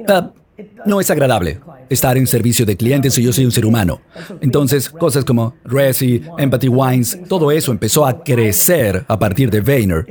ah, 0.07 0.31
no 0.85 0.99
es 0.99 1.09
agradable 1.09 1.59
estar 1.89 2.17
en 2.17 2.27
servicio 2.27 2.65
de 2.65 2.75
clientes 2.75 3.17
y 3.17 3.23
yo 3.23 3.33
soy 3.33 3.45
un 3.45 3.51
ser 3.51 3.65
humano. 3.65 4.01
Entonces, 4.41 4.89
cosas 4.89 5.25
como 5.25 5.55
Resi, 5.63 6.21
Empathy 6.37 6.67
Wines, 6.67 7.19
todo 7.27 7.51
eso 7.51 7.71
empezó 7.71 8.05
a 8.05 8.23
crecer 8.23 9.05
a 9.07 9.17
partir 9.17 9.49
de 9.49 9.61
Vayner, 9.61 10.05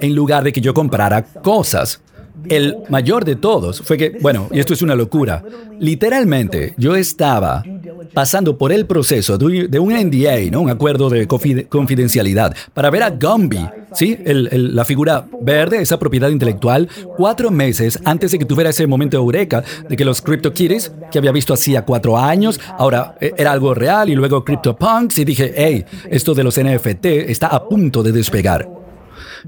en 0.00 0.14
lugar 0.14 0.44
de 0.44 0.52
que 0.52 0.60
yo 0.60 0.72
comprara 0.74 1.22
cosas. 1.22 2.00
El 2.48 2.76
mayor 2.90 3.24
de 3.24 3.36
todos 3.36 3.80
fue 3.80 3.96
que, 3.96 4.18
bueno, 4.20 4.48
y 4.52 4.60
esto 4.60 4.74
es 4.74 4.82
una 4.82 4.94
locura, 4.94 5.42
literalmente 5.80 6.74
yo 6.76 6.94
estaba 6.94 7.64
pasando 8.12 8.58
por 8.58 8.72
el 8.72 8.86
proceso 8.86 9.38
de 9.38 9.78
un 9.78 9.92
NDA, 9.92 10.50
¿no? 10.50 10.60
un 10.60 10.70
acuerdo 10.70 11.10
de 11.10 11.26
confidencialidad, 11.26 12.54
para 12.74 12.90
ver 12.90 13.02
a 13.02 13.10
Gumby, 13.10 13.68
¿sí? 13.92 14.18
la 14.24 14.84
figura 14.84 15.26
verde, 15.40 15.80
esa 15.80 15.98
propiedad 15.98 16.28
intelectual, 16.28 16.88
cuatro 17.16 17.50
meses 17.50 17.98
antes 18.04 18.32
de 18.32 18.38
que 18.38 18.44
tuviera 18.44 18.70
ese 18.70 18.86
momento 18.86 19.16
de 19.16 19.22
eureka 19.22 19.64
de 19.88 19.96
que 19.96 20.04
los 20.04 20.22
CryptoKitties, 20.22 20.92
que 21.10 21.18
había 21.18 21.32
visto 21.32 21.54
hacía 21.54 21.84
cuatro 21.84 22.18
años, 22.18 22.60
ahora 22.78 23.16
eh, 23.20 23.32
era 23.36 23.52
algo 23.52 23.74
real, 23.74 24.08
y 24.08 24.14
luego 24.14 24.44
CryptoPunks, 24.44 25.18
y 25.18 25.24
dije, 25.24 25.52
hey, 25.56 25.84
esto 26.10 26.34
de 26.34 26.44
los 26.44 26.60
NFT 26.60 27.06
está 27.06 27.48
a 27.48 27.68
punto 27.68 28.02
de 28.02 28.12
despegar. 28.12 28.68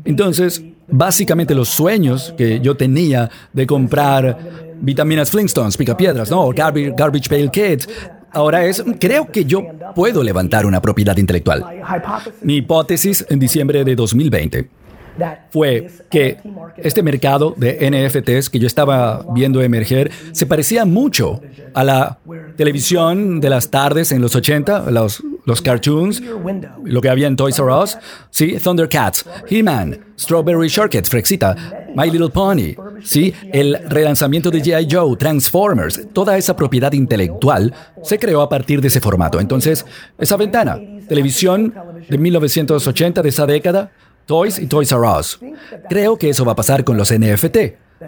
Entonces, 0.05 0.63
básicamente 0.89 1.55
los 1.55 1.69
sueños 1.69 2.35
que 2.37 2.61
yo 2.61 2.77
tenía 2.77 3.31
de 3.53 3.67
comprar 3.67 4.77
vitaminas 4.81 5.31
Flintstones, 5.31 5.77
picapiedras, 5.77 6.31
¿no? 6.31 6.49
Garbage, 6.51 6.95
garbage 6.97 7.29
Pail 7.29 7.51
Kids. 7.51 7.89
Ahora 8.33 8.65
es, 8.65 8.85
creo 9.01 9.27
que 9.27 9.45
yo 9.45 9.65
puedo 9.95 10.23
levantar 10.23 10.67
una 10.67 10.81
propiedad 10.81 11.17
intelectual. 11.17 11.65
Mi 12.43 12.57
hipótesis 12.57 13.25
en 13.29 13.39
diciembre 13.39 13.85
de 13.85 13.95
2020 13.97 14.69
fue 15.51 15.89
que 16.11 16.39
este 16.77 17.03
mercado 17.03 17.55
de 17.57 17.91
NFTs 17.91 18.51
que 18.51 18.59
yo 18.59 18.67
estaba 18.67 19.25
viendo 19.35 19.61
emerger 19.61 20.11
se 20.33 20.47
parecía 20.47 20.85
mucho 20.85 21.41
a 21.75 21.85
la 21.85 22.19
televisión 22.57 23.41
de 23.41 23.51
las 23.51 23.71
tardes 23.71 24.13
en 24.13 24.23
los 24.23 24.35
80, 24.35 24.91
los, 24.91 25.23
los 25.45 25.61
cartoons, 25.61 26.23
lo 26.85 27.01
que 27.01 27.09
había 27.09 27.27
en 27.27 27.37
Toys 27.37 27.59
R 27.59 27.73
Us, 27.73 27.99
sí, 28.31 28.57
Thundercats, 28.63 29.27
He-Man, 29.49 29.99
Strawberry 30.19 30.69
Shortcut, 30.69 31.09
Frexita, 31.09 31.57
My 31.95 32.11
Little 32.11 32.31
Pony, 32.31 32.75
sí, 33.03 33.33
el 33.53 33.79
relanzamiento 33.89 34.51
de 34.51 34.63
G.I. 34.63 34.89
Joe, 34.91 35.17
Transformers, 35.17 36.09
toda 36.13 36.37
esa 36.37 36.57
propiedad 36.57 36.93
intelectual 36.93 37.75
se 38.03 38.19
creó 38.19 38.43
a 38.43 38.49
partir 38.49 38.81
de 38.81 38.89
ese 38.89 39.01
formato. 39.01 39.41
Entonces, 39.41 39.85
esa 40.19 40.37
ventana, 40.37 40.81
televisión 41.09 41.75
de 42.09 42.19
1980 42.19 43.23
de 43.23 43.29
esa 43.29 43.47
década, 43.47 43.93
Toys 44.27 44.59
y 44.59 44.67
Toys 44.67 44.93
R 44.93 45.01
Us. 45.19 45.39
Creo 45.89 46.19
que 46.19 46.29
eso 46.29 46.45
va 46.45 46.53
a 46.53 46.57
pasar 46.57 46.85
con 46.85 46.97
los 46.97 47.13
NFT. 47.13 47.57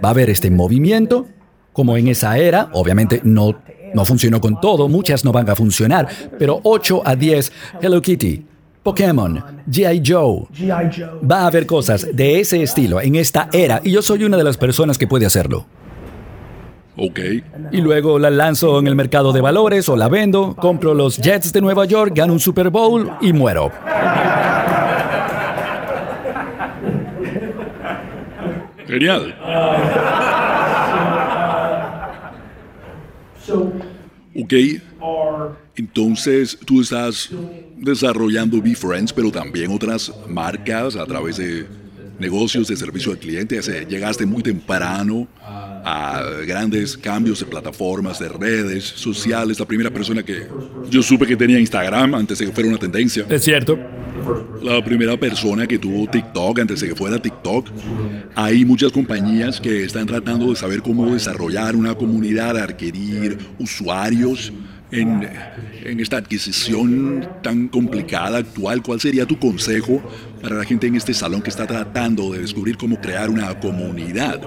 Va 0.05 0.09
a 0.09 0.11
haber 0.11 0.31
este 0.31 0.51
movimiento, 0.51 1.27
como 1.73 1.97
en 1.97 2.09
esa 2.09 2.37
era, 2.39 2.69
obviamente 2.73 3.21
no 3.25 3.57
no 3.95 4.05
funcionó 4.05 4.41
con 4.41 4.61
todo, 4.61 4.89
muchas 4.89 5.25
no 5.25 5.33
van 5.33 5.49
a 5.51 5.57
funcionar, 5.57 6.09
pero 6.39 6.61
8 6.63 7.03
a 7.05 7.17
10, 7.17 7.53
Hello 7.83 8.01
Kitty, 8.01 8.47
Pokémon, 8.83 9.43
GI 9.71 10.03
Joe. 10.05 10.47
Va 11.31 11.41
a 11.41 11.47
haber 11.47 11.67
cosas 11.67 12.07
de 12.13 12.41
ese 12.41 12.63
estilo 12.63 13.01
en 13.01 13.17
esta 13.17 13.49
era 13.53 13.81
y 13.85 13.93
yo 13.93 14.03
soy 14.03 14.25
una 14.25 14.37
de 14.37 14.45
las 14.45 14.57
personas 14.57 14.97
que 14.97 15.07
puede 15.07 15.27
hacerlo. 15.27 15.67
Ok. 16.97 17.19
Y 17.73 17.81
luego 17.81 18.19
la 18.19 18.31
lanzo 18.31 18.79
en 18.79 18.87
el 18.87 18.97
mercado 18.97 19.33
de 19.33 19.41
valores 19.41 19.89
o 19.89 19.97
la 19.97 20.09
vendo, 20.09 20.55
compro 20.57 20.95
los 20.95 21.19
Jets 21.19 21.53
de 21.53 21.61
Nueva 21.61 21.85
York, 21.85 22.13
gano 22.15 22.33
un 22.33 22.41
Super 22.41 22.71
Bowl 22.71 23.11
y 23.21 23.33
muero. 23.33 23.71
Genial. 28.87 29.35
Ok. 34.37 34.53
Entonces 35.81 36.59
tú 36.67 36.83
estás 36.83 37.31
desarrollando 37.79 38.61
BeFriends, 38.61 39.15
pero 39.15 39.31
también 39.31 39.73
otras 39.73 40.13
marcas 40.29 40.95
a 40.95 41.07
través 41.07 41.39
de 41.39 41.65
negocios 42.19 42.69
de 42.69 42.77
servicio 42.77 43.13
al 43.13 43.19
cliente. 43.19 43.59
Llegaste 43.89 44.27
muy 44.27 44.43
temprano 44.43 45.27
a 45.43 46.23
grandes 46.47 46.99
cambios 46.99 47.41
de 47.41 47.47
plataformas, 47.47 48.19
de 48.19 48.29
redes 48.29 48.85
sociales. 48.85 49.59
La 49.59 49.65
primera 49.65 49.91
persona 49.91 50.23
que 50.23 50.47
yo 50.91 51.03
supe 51.03 51.27
que 51.27 51.35
tenía 51.35 51.59
Instagram 51.59 52.15
antes 52.15 52.39
de 52.39 52.45
que 52.45 52.53
fuera 52.53 52.69
una 52.69 52.79
tendencia. 52.79 53.25
Es 53.31 53.43
cierto. 53.43 53.79
La 54.63 54.85
primera 54.85 55.19
persona 55.19 55.67
que 55.67 55.79
tuvo 55.79 56.07
TikTok 56.11 56.59
antes 56.59 56.81
de 56.81 56.89
que 56.89 56.95
fuera 56.95 57.19
TikTok. 57.19 57.69
Hay 58.35 58.67
muchas 58.67 58.93
compañías 58.93 59.59
que 59.59 59.85
están 59.85 60.07
tratando 60.07 60.51
de 60.51 60.57
saber 60.57 60.83
cómo 60.83 61.11
desarrollar 61.11 61.75
una 61.75 61.95
comunidad, 61.95 62.59
adquirir 62.59 63.39
usuarios 63.59 64.53
en, 64.93 65.29
en, 65.85 66.01
esta 66.01 66.17
adquisición 66.19 67.29
tan 67.43 67.69
complicada 67.69 68.39
actual, 68.39 68.83
¿cuál 68.83 69.01
sería 69.01 69.27
tu 69.27 69.39
consejo 69.39 70.03
para 70.43 70.57
la 70.57 70.65
gente 70.65 70.87
en 70.87 70.97
este 70.97 71.15
salón 71.15 71.43
que 71.43 71.51
está 71.51 71.67
tratando 71.67 72.33
de 72.33 72.41
descubrir 72.41 72.77
cómo 72.77 73.01
crear 73.01 73.31
una 73.31 73.59
comunidad? 73.59 74.41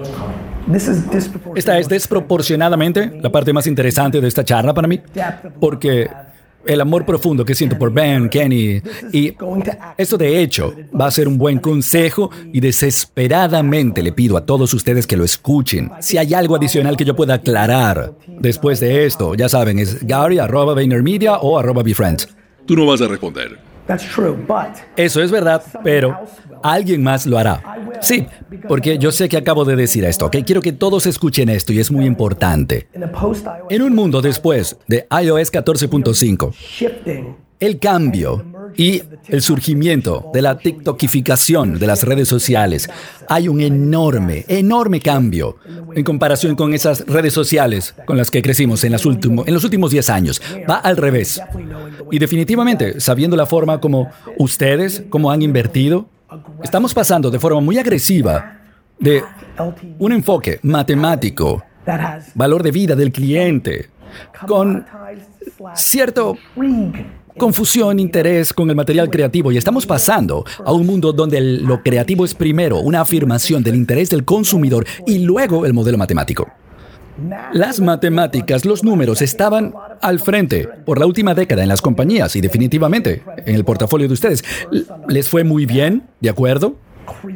Esta 1.54 1.78
es 1.78 1.88
desproporcionadamente 1.88 3.20
la 3.20 3.30
parte 3.30 3.52
más 3.52 3.66
interesante 3.66 4.20
de 4.20 4.28
esta 4.28 4.44
charla 4.44 4.72
para 4.72 4.88
mí, 4.88 5.00
porque 5.60 6.08
el 6.66 6.80
amor 6.80 7.04
profundo 7.04 7.44
que 7.44 7.54
siento 7.54 7.78
por 7.78 7.92
Ben, 7.92 8.28
Kenny, 8.28 8.80
y 9.12 9.34
esto 9.96 10.16
de 10.16 10.42
hecho 10.42 10.74
va 10.98 11.06
a 11.06 11.10
ser 11.10 11.28
un 11.28 11.38
buen 11.38 11.58
consejo 11.58 12.30
y 12.52 12.60
desesperadamente 12.60 14.02
le 14.02 14.12
pido 14.12 14.36
a 14.36 14.44
todos 14.44 14.72
ustedes 14.74 15.06
que 15.06 15.16
lo 15.16 15.24
escuchen. 15.24 15.90
Si 16.00 16.18
hay 16.18 16.34
algo 16.34 16.56
adicional 16.56 16.96
que 16.96 17.04
yo 17.04 17.16
pueda 17.16 17.34
aclarar 17.34 18.14
después 18.26 18.80
de 18.80 19.06
esto, 19.06 19.34
ya 19.34 19.48
saben, 19.48 19.78
es 19.78 20.06
Gary 20.06 20.38
arroba 20.38 20.74
Media 20.74 21.38
o 21.38 21.58
arroba 21.58 21.82
BeFriends. 21.82 22.28
Tú 22.66 22.76
no 22.76 22.86
vas 22.86 23.00
a 23.00 23.08
responder. 23.08 23.73
Eso 24.96 25.22
es 25.22 25.30
verdad, 25.30 25.62
pero 25.82 26.18
alguien 26.62 27.02
más 27.02 27.26
lo 27.26 27.38
hará. 27.38 27.62
Sí, 28.00 28.26
porque 28.66 28.98
yo 28.98 29.12
sé 29.12 29.28
que 29.28 29.36
acabo 29.36 29.64
de 29.64 29.76
decir 29.76 30.04
esto, 30.04 30.30
que 30.30 30.44
quiero 30.44 30.62
que 30.62 30.72
todos 30.72 31.06
escuchen 31.06 31.48
esto 31.48 31.72
y 31.72 31.80
es 31.80 31.90
muy 31.90 32.06
importante. 32.06 32.88
En 33.68 33.82
un 33.82 33.94
mundo 33.94 34.22
después 34.22 34.76
de 34.88 35.06
iOS 35.10 35.52
14.5, 35.52 37.34
el 37.60 37.78
cambio 37.78 38.44
y 38.76 39.02
el 39.28 39.42
surgimiento 39.42 40.30
de 40.32 40.42
la 40.42 40.58
TikTokificación 40.58 41.78
de 41.78 41.86
las 41.86 42.02
redes 42.02 42.28
sociales. 42.28 42.88
Hay 43.28 43.48
un 43.48 43.60
enorme, 43.60 44.44
enorme 44.48 45.00
cambio 45.00 45.56
en 45.94 46.04
comparación 46.04 46.56
con 46.56 46.74
esas 46.74 47.06
redes 47.06 47.32
sociales 47.32 47.94
con 48.06 48.16
las 48.16 48.30
que 48.30 48.42
crecimos 48.42 48.84
en, 48.84 48.92
las 48.92 49.04
en 49.04 49.54
los 49.54 49.64
últimos 49.64 49.90
10 49.90 50.10
años. 50.10 50.42
Va 50.68 50.76
al 50.76 50.96
revés. 50.96 51.40
Y 52.10 52.18
definitivamente, 52.18 53.00
sabiendo 53.00 53.36
la 53.36 53.46
forma 53.46 53.80
como 53.80 54.10
ustedes, 54.38 55.04
como 55.08 55.30
han 55.30 55.42
invertido, 55.42 56.06
estamos 56.62 56.94
pasando 56.94 57.30
de 57.30 57.38
forma 57.38 57.60
muy 57.60 57.78
agresiva 57.78 58.60
de 58.98 59.22
un 59.98 60.12
enfoque 60.12 60.60
matemático, 60.62 61.62
valor 62.34 62.62
de 62.62 62.70
vida 62.70 62.94
del 62.94 63.12
cliente, 63.12 63.90
con 64.46 64.84
cierto 65.74 66.36
confusión, 67.36 67.98
interés 67.98 68.52
con 68.52 68.70
el 68.70 68.76
material 68.76 69.10
creativo 69.10 69.50
y 69.52 69.56
estamos 69.56 69.86
pasando 69.86 70.44
a 70.64 70.72
un 70.72 70.86
mundo 70.86 71.12
donde 71.12 71.40
lo 71.40 71.82
creativo 71.82 72.24
es 72.24 72.34
primero 72.34 72.78
una 72.78 73.00
afirmación 73.00 73.62
del 73.62 73.74
interés 73.74 74.10
del 74.10 74.24
consumidor 74.24 74.86
y 75.06 75.18
luego 75.20 75.66
el 75.66 75.72
modelo 75.72 75.98
matemático. 75.98 76.46
Las 77.52 77.80
matemáticas, 77.80 78.64
los 78.64 78.82
números 78.82 79.22
estaban 79.22 79.72
al 80.00 80.18
frente 80.18 80.68
por 80.84 80.98
la 80.98 81.06
última 81.06 81.34
década 81.34 81.62
en 81.62 81.68
las 81.68 81.80
compañías 81.80 82.34
y 82.34 82.40
definitivamente 82.40 83.22
en 83.46 83.54
el 83.54 83.64
portafolio 83.64 84.08
de 84.08 84.14
ustedes. 84.14 84.44
¿Les 85.08 85.28
fue 85.28 85.44
muy 85.44 85.64
bien? 85.64 86.02
¿De 86.20 86.30
acuerdo? 86.30 86.76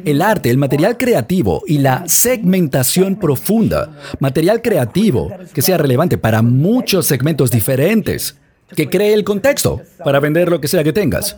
El 0.03 0.21
arte, 0.21 0.49
el 0.49 0.57
material 0.57 0.97
creativo 0.97 1.61
y 1.65 1.77
la 1.77 2.03
segmentación 2.07 3.15
profunda, 3.15 3.95
material 4.19 4.61
creativo 4.61 5.31
que 5.53 5.61
sea 5.61 5.77
relevante 5.77 6.17
para 6.17 6.41
muchos 6.41 7.05
segmentos 7.05 7.51
diferentes 7.51 8.35
que 8.75 8.89
cree 8.89 9.13
el 9.13 9.23
contexto 9.23 9.81
para 10.03 10.19
vender 10.19 10.49
lo 10.49 10.61
que 10.61 10.67
sea 10.67 10.83
que 10.83 10.93
tengas. 10.93 11.37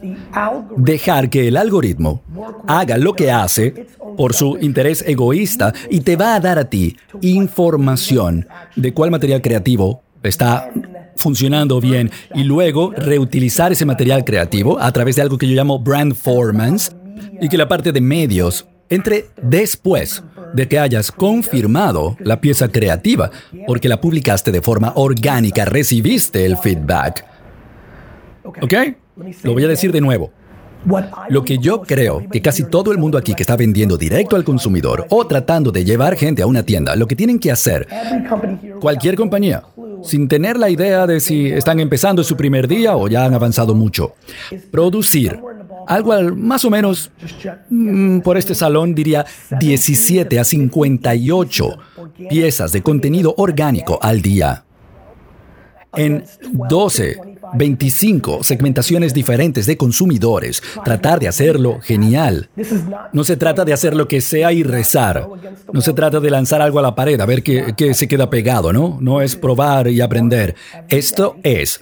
Dejar 0.75 1.29
que 1.29 1.47
el 1.47 1.57
algoritmo 1.57 2.21
haga 2.67 2.97
lo 2.97 3.13
que 3.13 3.31
hace 3.31 3.87
por 4.17 4.33
su 4.33 4.57
interés 4.59 5.03
egoísta 5.07 5.73
y 5.89 6.01
te 6.01 6.15
va 6.15 6.35
a 6.35 6.39
dar 6.39 6.59
a 6.59 6.69
ti 6.69 6.97
información 7.21 8.47
de 8.75 8.93
cuál 8.93 9.11
material 9.11 9.41
creativo 9.41 10.03
está 10.23 10.69
funcionando 11.15 11.79
bien 11.79 12.11
y 12.33 12.43
luego 12.43 12.91
reutilizar 12.91 13.71
ese 13.71 13.85
material 13.85 14.23
creativo 14.23 14.79
a 14.79 14.91
través 14.91 15.15
de 15.15 15.21
algo 15.21 15.37
que 15.37 15.47
yo 15.47 15.55
llamo 15.55 15.79
brand 15.79 16.13
formance 16.13 16.91
y 17.39 17.49
que 17.49 17.57
la 17.57 17.67
parte 17.67 17.91
de 17.91 18.01
medios 18.01 18.65
entre 18.89 19.27
después 19.41 20.23
de 20.53 20.67
que 20.67 20.79
hayas 20.79 21.11
confirmado 21.11 22.17
la 22.19 22.41
pieza 22.41 22.67
creativa, 22.67 23.31
porque 23.67 23.89
la 23.89 24.01
publicaste 24.01 24.51
de 24.51 24.61
forma 24.61 24.93
orgánica, 24.95 25.65
recibiste 25.65 26.45
el 26.45 26.57
feedback. 26.57 27.25
¿Ok? 28.61 28.73
Lo 29.43 29.53
voy 29.53 29.63
a 29.63 29.67
decir 29.67 29.91
de 29.91 30.01
nuevo. 30.01 30.31
Lo 31.29 31.43
que 31.43 31.59
yo 31.59 31.81
creo 31.81 32.27
que 32.31 32.41
casi 32.41 32.63
todo 32.63 32.91
el 32.91 32.97
mundo 32.97 33.17
aquí 33.17 33.35
que 33.35 33.43
está 33.43 33.55
vendiendo 33.55 33.97
directo 33.97 34.35
al 34.35 34.43
consumidor 34.43 35.05
o 35.09 35.27
tratando 35.27 35.71
de 35.71 35.85
llevar 35.85 36.15
gente 36.15 36.41
a 36.41 36.47
una 36.47 36.63
tienda, 36.63 36.95
lo 36.95 37.07
que 37.07 37.15
tienen 37.15 37.39
que 37.39 37.51
hacer, 37.51 37.87
cualquier 38.79 39.15
compañía, 39.15 39.63
sin 40.03 40.27
tener 40.27 40.57
la 40.57 40.69
idea 40.69 41.05
de 41.05 41.19
si 41.19 41.47
están 41.47 41.79
empezando 41.79 42.23
su 42.23 42.35
primer 42.35 42.67
día 42.67 42.95
o 42.95 43.07
ya 43.07 43.25
han 43.25 43.33
avanzado 43.35 43.75
mucho, 43.75 44.15
producir 44.71 45.39
algo 45.87 46.35
más 46.35 46.63
o 46.65 46.69
menos 46.69 47.11
mm, 47.69 48.19
por 48.19 48.37
este 48.37 48.55
salón 48.55 48.93
diría 48.95 49.25
17 49.59 50.39
a 50.39 50.43
58 50.43 51.77
piezas 52.29 52.71
de 52.71 52.81
contenido 52.81 53.33
orgánico 53.37 53.99
al 54.01 54.21
día. 54.21 54.63
En 55.93 56.23
12 56.53 57.30
25 57.53 58.43
segmentaciones 58.43 59.13
diferentes 59.13 59.65
de 59.65 59.77
consumidores. 59.77 60.61
Tratar 60.83 61.19
de 61.19 61.27
hacerlo 61.27 61.79
genial. 61.81 62.49
No 63.13 63.23
se 63.23 63.37
trata 63.37 63.65
de 63.65 63.73
hacer 63.73 63.95
lo 63.95 64.07
que 64.07 64.21
sea 64.21 64.51
y 64.51 64.63
rezar. 64.63 65.27
No 65.71 65.81
se 65.81 65.93
trata 65.93 66.19
de 66.19 66.29
lanzar 66.29 66.61
algo 66.61 66.79
a 66.79 66.81
la 66.81 66.95
pared 66.95 67.19
a 67.19 67.25
ver 67.25 67.43
qué, 67.43 67.93
se 67.93 68.07
queda 68.07 68.29
pegado, 68.29 68.73
¿no? 68.73 68.97
No 69.01 69.21
es 69.21 69.35
probar 69.35 69.87
y 69.87 70.01
aprender. 70.01 70.55
Esto 70.87 71.35
es 71.43 71.79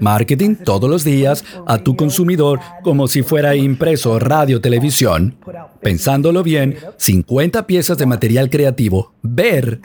marketing 0.00 0.56
todos 0.56 0.90
los 0.90 1.04
días 1.04 1.44
a 1.66 1.78
tu 1.78 1.96
consumidor 1.96 2.60
como 2.82 3.08
si 3.08 3.22
fuera 3.22 3.54
impreso, 3.54 4.18
radio, 4.18 4.60
televisión. 4.60 5.36
Pensándolo 5.82 6.42
bien, 6.42 6.76
50 6.96 7.66
piezas 7.66 7.98
de 7.98 8.06
material 8.06 8.50
creativo, 8.50 9.14
ver 9.22 9.80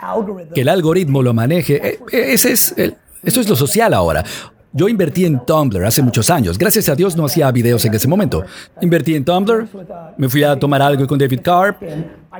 que 0.54 0.62
el 0.62 0.68
algoritmo 0.68 1.22
lo 1.22 1.32
maneje, 1.34 1.76
e, 1.76 1.98
e, 2.12 2.32
ese 2.32 2.52
es 2.52 2.74
eso 3.26 3.40
es 3.40 3.48
lo 3.48 3.56
social 3.56 3.92
ahora. 3.92 4.24
Yo 4.76 4.88
invertí 4.88 5.24
en 5.24 5.40
Tumblr 5.44 5.84
hace 5.86 6.02
muchos 6.02 6.28
años. 6.28 6.58
Gracias 6.58 6.90
a 6.90 6.94
Dios 6.94 7.16
no 7.16 7.24
hacía 7.24 7.50
videos 7.50 7.82
en 7.86 7.94
ese 7.94 8.06
momento. 8.06 8.44
Invertí 8.82 9.14
en 9.14 9.24
Tumblr, 9.24 9.66
me 10.18 10.28
fui 10.28 10.44
a 10.44 10.54
tomar 10.58 10.82
algo 10.82 11.06
con 11.06 11.18
David 11.18 11.40
Carp 11.40 11.82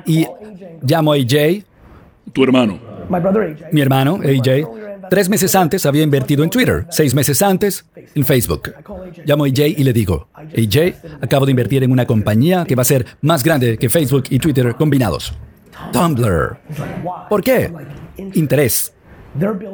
y 0.05 0.27
llamo 0.83 1.15
a 1.15 1.17
AJ. 1.17 1.65
Tu 2.35 2.45
hermano. 2.45 2.79
Mi 3.73 3.81
hermano, 3.81 4.21
AJ. 4.23 4.69
Tres 5.09 5.31
meses 5.31 5.55
antes 5.55 5.87
había 5.87 6.03
invertido 6.03 6.45
en 6.45 6.51
Twitter, 6.51 6.87
seis 6.91 7.15
meses 7.15 7.41
antes 7.41 7.87
en 8.15 8.25
Facebook. 8.25 8.75
Llamo 9.25 9.45
a 9.45 9.47
AJ 9.47 9.61
y 9.79 9.85
le 9.85 9.95
digo, 9.95 10.29
AJ, 10.35 11.23
acabo 11.23 11.47
de 11.47 11.53
invertir 11.53 11.85
en 11.85 11.91
una 11.91 12.05
compañía 12.05 12.67
que 12.67 12.75
va 12.75 12.83
a 12.83 12.85
ser 12.85 13.07
más 13.23 13.43
grande 13.43 13.79
que 13.79 13.89
Facebook 13.89 14.25
y 14.29 14.39
Twitter 14.39 14.75
combinados. 14.75 15.33
Tumblr. 15.91 16.59
¿Por 17.31 17.43
qué? 17.43 17.73
Interés. 18.35 18.93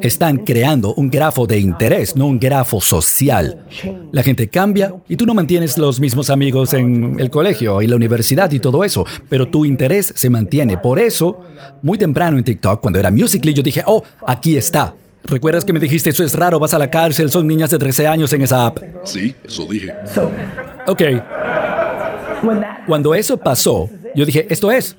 Están 0.01 0.37
creando 0.37 0.93
un 0.95 1.09
grafo 1.09 1.47
de 1.47 1.59
interés, 1.59 2.15
no 2.15 2.27
un 2.27 2.39
grafo 2.39 2.81
social. 2.81 3.65
La 4.11 4.23
gente 4.23 4.47
cambia 4.47 4.93
y 5.07 5.15
tú 5.15 5.25
no 5.25 5.33
mantienes 5.33 5.77
los 5.77 5.99
mismos 5.99 6.29
amigos 6.29 6.73
en 6.73 7.19
el 7.19 7.29
colegio 7.29 7.81
y 7.81 7.87
la 7.87 7.95
universidad 7.95 8.51
y 8.51 8.59
todo 8.59 8.83
eso, 8.83 9.05
pero 9.29 9.47
tu 9.47 9.65
interés 9.65 10.13
se 10.15 10.29
mantiene. 10.29 10.77
Por 10.77 10.99
eso, 10.99 11.41
muy 11.81 11.97
temprano 11.97 12.37
en 12.37 12.43
TikTok, 12.43 12.81
cuando 12.81 12.99
era 12.99 13.11
Musical.ly, 13.11 13.53
yo 13.53 13.63
dije, 13.63 13.83
oh, 13.85 14.03
aquí 14.25 14.57
está. 14.57 14.95
¿Recuerdas 15.25 15.63
que 15.63 15.71
me 15.71 15.79
dijiste 15.79 16.09
eso 16.09 16.23
es 16.23 16.35
raro, 16.35 16.59
vas 16.59 16.73
a 16.73 16.79
la 16.79 16.89
cárcel, 16.89 17.29
son 17.29 17.47
niñas 17.47 17.69
de 17.69 17.77
13 17.77 18.07
años 18.07 18.33
en 18.33 18.41
esa 18.41 18.65
app? 18.65 18.79
Sí, 19.03 19.33
eso 19.45 19.65
dije. 19.65 19.93
Ok. 20.85 21.01
Cuando 22.85 23.15
eso 23.15 23.37
pasó, 23.37 23.89
yo 24.15 24.25
dije, 24.25 24.45
esto 24.49 24.71
es. 24.71 24.97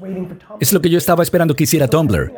Es 0.60 0.72
lo 0.72 0.80
que 0.80 0.88
yo 0.88 0.96
estaba 0.96 1.22
esperando 1.22 1.54
que 1.54 1.64
hiciera 1.64 1.88
Tumblr. 1.88 2.32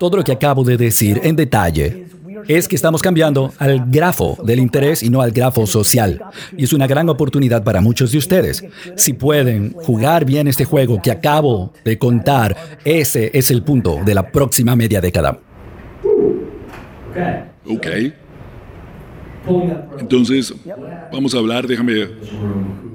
Todo 0.00 0.16
lo 0.16 0.24
que 0.24 0.32
acabo 0.32 0.64
de 0.64 0.78
decir 0.78 1.20
en 1.24 1.36
detalle 1.36 2.06
es 2.48 2.66
que 2.66 2.74
estamos 2.74 3.02
cambiando 3.02 3.52
al 3.58 3.84
grafo 3.90 4.38
del 4.42 4.58
interés 4.58 5.02
y 5.02 5.10
no 5.10 5.20
al 5.20 5.30
grafo 5.30 5.66
social. 5.66 6.22
Y 6.56 6.64
es 6.64 6.72
una 6.72 6.86
gran 6.86 7.06
oportunidad 7.10 7.62
para 7.62 7.82
muchos 7.82 8.10
de 8.10 8.16
ustedes. 8.16 8.64
Si 8.96 9.12
pueden 9.12 9.74
jugar 9.74 10.24
bien 10.24 10.48
este 10.48 10.64
juego 10.64 11.02
que 11.02 11.10
acabo 11.10 11.74
de 11.84 11.98
contar, 11.98 12.56
ese 12.82 13.30
es 13.34 13.50
el 13.50 13.62
punto 13.62 14.00
de 14.02 14.14
la 14.14 14.32
próxima 14.32 14.74
media 14.74 15.02
década. 15.02 15.38
Ok. 17.66 17.86
Entonces, 19.98 20.54
vamos 21.12 21.34
a 21.34 21.38
hablar, 21.38 21.66
déjame 21.66 22.08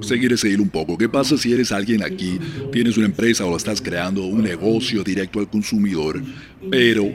seguir 0.00 0.32
ese 0.32 0.48
hilo 0.48 0.62
un 0.62 0.68
poco. 0.68 0.96
¿Qué 0.96 1.08
pasa 1.08 1.36
si 1.36 1.52
eres 1.52 1.72
alguien 1.72 2.02
aquí, 2.02 2.38
tienes 2.72 2.96
una 2.96 3.06
empresa 3.06 3.44
o 3.44 3.56
estás 3.56 3.80
creando 3.80 4.24
un 4.24 4.42
negocio 4.42 5.02
directo 5.02 5.38
al 5.38 5.48
consumidor, 5.48 6.20
pero 6.70 7.06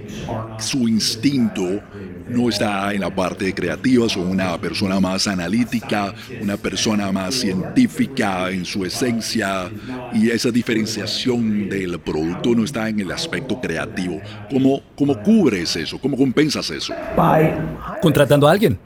su 0.59 0.87
instinto 0.87 1.81
no 2.29 2.49
está 2.49 2.93
en 2.93 3.01
la 3.01 3.13
parte 3.13 3.53
creativa, 3.53 4.07
son 4.07 4.27
una 4.27 4.57
persona 4.59 4.99
más 4.99 5.27
analítica, 5.27 6.13
una 6.41 6.57
persona 6.57 7.11
más 7.11 7.35
científica 7.35 8.49
en 8.49 8.65
su 8.65 8.85
esencia 8.85 9.69
y 10.13 10.29
esa 10.29 10.51
diferenciación 10.51 11.69
del 11.69 11.99
producto 11.99 12.55
no 12.55 12.63
está 12.63 12.89
en 12.89 12.99
el 12.99 13.11
aspecto 13.11 13.59
creativo. 13.59 14.21
¿Cómo, 14.49 14.81
cómo 14.95 15.21
cubres 15.21 15.75
eso? 15.75 15.99
¿Cómo 15.99 16.17
compensas 16.17 16.69
eso? 16.69 16.93
Contratando 18.01 18.47
a 18.47 18.51
alguien. 18.51 18.77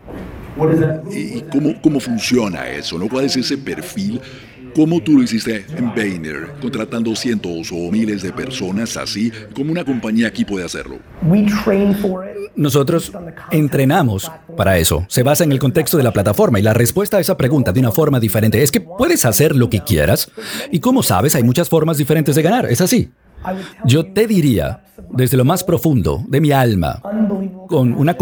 ¿Y 1.11 1.41
cómo, 1.51 1.73
cómo 1.81 1.99
funciona 1.99 2.69
eso? 2.69 2.97
¿no? 2.97 3.07
¿Cuál 3.09 3.25
es 3.25 3.35
ese 3.35 3.57
perfil? 3.57 4.21
¿Cómo 4.75 4.99
tú 4.99 5.13
lo 5.13 5.23
hiciste 5.23 5.65
en 5.77 5.95
Bainer, 5.95 6.49
contratando 6.61 7.15
cientos 7.15 7.71
o 7.71 7.89
miles 7.89 8.21
de 8.21 8.33
personas 8.33 8.97
así? 8.97 9.31
¿Cómo 9.55 9.71
una 9.71 9.85
compañía 9.85 10.27
aquí 10.27 10.43
puede 10.43 10.65
hacerlo? 10.65 10.97
Nosotros 12.57 13.13
entrenamos 13.51 14.29
para 14.57 14.77
eso. 14.77 15.05
Se 15.07 15.23
basa 15.23 15.45
en 15.45 15.53
el 15.53 15.59
contexto 15.59 15.95
de 15.95 16.03
la 16.03 16.11
plataforma 16.11 16.59
y 16.59 16.61
la 16.61 16.73
respuesta 16.73 17.15
a 17.15 17.19
esa 17.21 17.37
pregunta 17.37 17.71
de 17.71 17.79
una 17.79 17.93
forma 17.93 18.19
diferente 18.19 18.61
es 18.61 18.69
que 18.69 18.81
puedes 18.81 19.23
hacer 19.23 19.55
lo 19.55 19.69
que 19.69 19.79
quieras 19.79 20.29
y 20.69 20.81
como 20.81 21.03
sabes 21.03 21.35
hay 21.35 21.43
muchas 21.43 21.69
formas 21.69 21.97
diferentes 21.97 22.35
de 22.35 22.41
ganar. 22.41 22.65
Es 22.65 22.81
así. 22.81 23.09
Yo 23.85 24.05
te 24.11 24.27
diría, 24.27 24.83
desde 25.11 25.37
lo 25.37 25.45
más 25.45 25.63
profundo 25.63 26.23
de 26.27 26.41
mi 26.41 26.51
alma, 26.51 27.01
con 27.69 27.93
una 27.93 28.15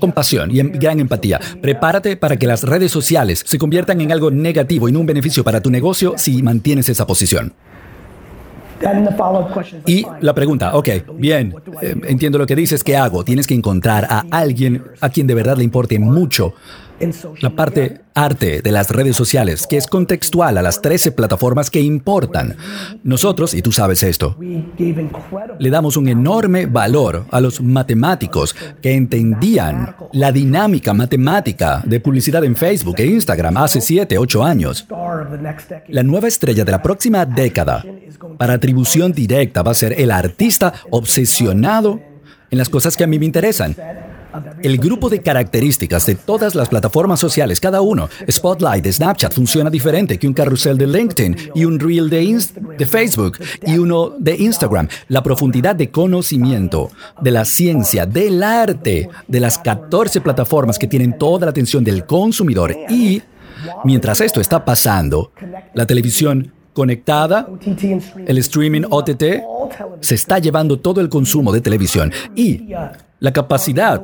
compasión 0.00 0.50
y 0.50 0.60
em, 0.60 0.72
gran 0.72 0.98
empatía, 0.98 1.38
prepárate 1.60 2.16
para 2.16 2.36
que 2.36 2.46
las 2.46 2.64
redes 2.64 2.90
sociales 2.90 3.42
se 3.46 3.58
conviertan 3.58 4.00
en 4.00 4.10
algo 4.10 4.30
negativo 4.30 4.88
y 4.88 4.92
no 4.92 5.00
un 5.00 5.06
beneficio 5.06 5.44
para 5.44 5.60
tu 5.60 5.70
negocio 5.70 6.14
si 6.16 6.42
mantienes 6.42 6.88
esa 6.88 7.06
posición. 7.06 7.52
Y 9.86 10.06
la 10.20 10.34
pregunta, 10.34 10.74
ok, 10.74 10.88
bien, 11.14 11.54
eh, 11.82 11.94
entiendo 12.08 12.38
lo 12.38 12.46
que 12.46 12.56
dices, 12.56 12.82
¿qué 12.82 12.96
hago? 12.96 13.24
Tienes 13.24 13.46
que 13.46 13.54
encontrar 13.54 14.06
a 14.08 14.24
alguien 14.30 14.82
a 15.00 15.10
quien 15.10 15.26
de 15.26 15.34
verdad 15.34 15.58
le 15.58 15.64
importe 15.64 15.98
mucho 15.98 16.54
la 17.40 17.50
parte 17.50 18.02
arte 18.14 18.60
de 18.62 18.72
las 18.72 18.90
redes 18.90 19.16
sociales, 19.16 19.66
que 19.66 19.76
es 19.76 19.86
contextual 19.86 20.58
a 20.58 20.62
las 20.62 20.82
13 20.82 21.12
plataformas 21.12 21.70
que 21.70 21.80
importan. 21.80 22.56
Nosotros, 23.02 23.54
y 23.54 23.62
tú 23.62 23.72
sabes 23.72 24.02
esto, 24.02 24.36
le 25.58 25.70
damos 25.70 25.96
un 25.96 26.08
enorme 26.08 26.66
valor 26.66 27.26
a 27.30 27.40
los 27.40 27.60
matemáticos 27.60 28.54
que 28.82 28.94
entendían 28.94 29.96
la 30.12 30.32
dinámica 30.32 30.92
matemática 30.92 31.82
de 31.84 32.00
publicidad 32.00 32.44
en 32.44 32.56
Facebook 32.56 32.96
e 32.98 33.06
Instagram 33.06 33.56
hace 33.56 33.80
7, 33.80 34.18
8 34.18 34.44
años. 34.44 34.86
La 35.88 36.02
nueva 36.02 36.28
estrella 36.28 36.64
de 36.64 36.72
la 36.72 36.82
próxima 36.82 37.24
década 37.24 37.84
para 38.38 38.54
atribución 38.54 39.12
directa 39.12 39.62
va 39.62 39.70
a 39.72 39.74
ser 39.74 39.98
el 39.98 40.10
artista 40.10 40.74
obsesionado 40.90 42.00
en 42.50 42.58
las 42.58 42.68
cosas 42.68 42.96
que 42.96 43.04
a 43.04 43.06
mí 43.06 43.18
me 43.18 43.26
interesan. 43.26 43.76
El 44.62 44.78
grupo 44.78 45.08
de 45.08 45.20
características 45.20 46.06
de 46.06 46.14
todas 46.14 46.54
las 46.54 46.68
plataformas 46.68 47.20
sociales, 47.20 47.60
cada 47.60 47.80
uno, 47.80 48.08
Spotlight 48.30 48.86
Snapchat 48.86 49.32
funciona 49.32 49.70
diferente 49.70 50.18
que 50.18 50.26
un 50.26 50.34
carrusel 50.34 50.76
de 50.78 50.86
LinkedIn 50.86 51.36
y 51.54 51.64
un 51.64 51.78
reel 51.78 52.08
de, 52.10 52.20
de 52.78 52.86
Facebook 52.86 53.38
y 53.66 53.78
uno 53.78 54.10
de 54.18 54.36
Instagram. 54.36 54.88
La 55.08 55.22
profundidad 55.22 55.74
de 55.74 55.90
conocimiento 55.90 56.90
de 57.20 57.30
la 57.30 57.44
ciencia, 57.44 58.06
del 58.06 58.42
arte, 58.42 59.08
de 59.26 59.40
las 59.40 59.58
14 59.58 60.20
plataformas 60.20 60.78
que 60.78 60.86
tienen 60.86 61.16
toda 61.18 61.46
la 61.46 61.50
atención 61.50 61.84
del 61.84 62.04
consumidor. 62.04 62.74
Y, 62.88 63.22
mientras 63.84 64.20
esto 64.20 64.40
está 64.40 64.64
pasando, 64.64 65.32
la 65.74 65.86
televisión 65.86 66.52
conectada, 66.72 67.48
el 68.26 68.38
streaming 68.38 68.82
OTT, 68.88 69.24
se 70.00 70.14
está 70.14 70.38
llevando 70.38 70.78
todo 70.78 71.00
el 71.00 71.08
consumo 71.08 71.52
de 71.52 71.60
televisión. 71.60 72.12
Y 72.34 72.68
la 73.20 73.32
capacidad 73.32 74.02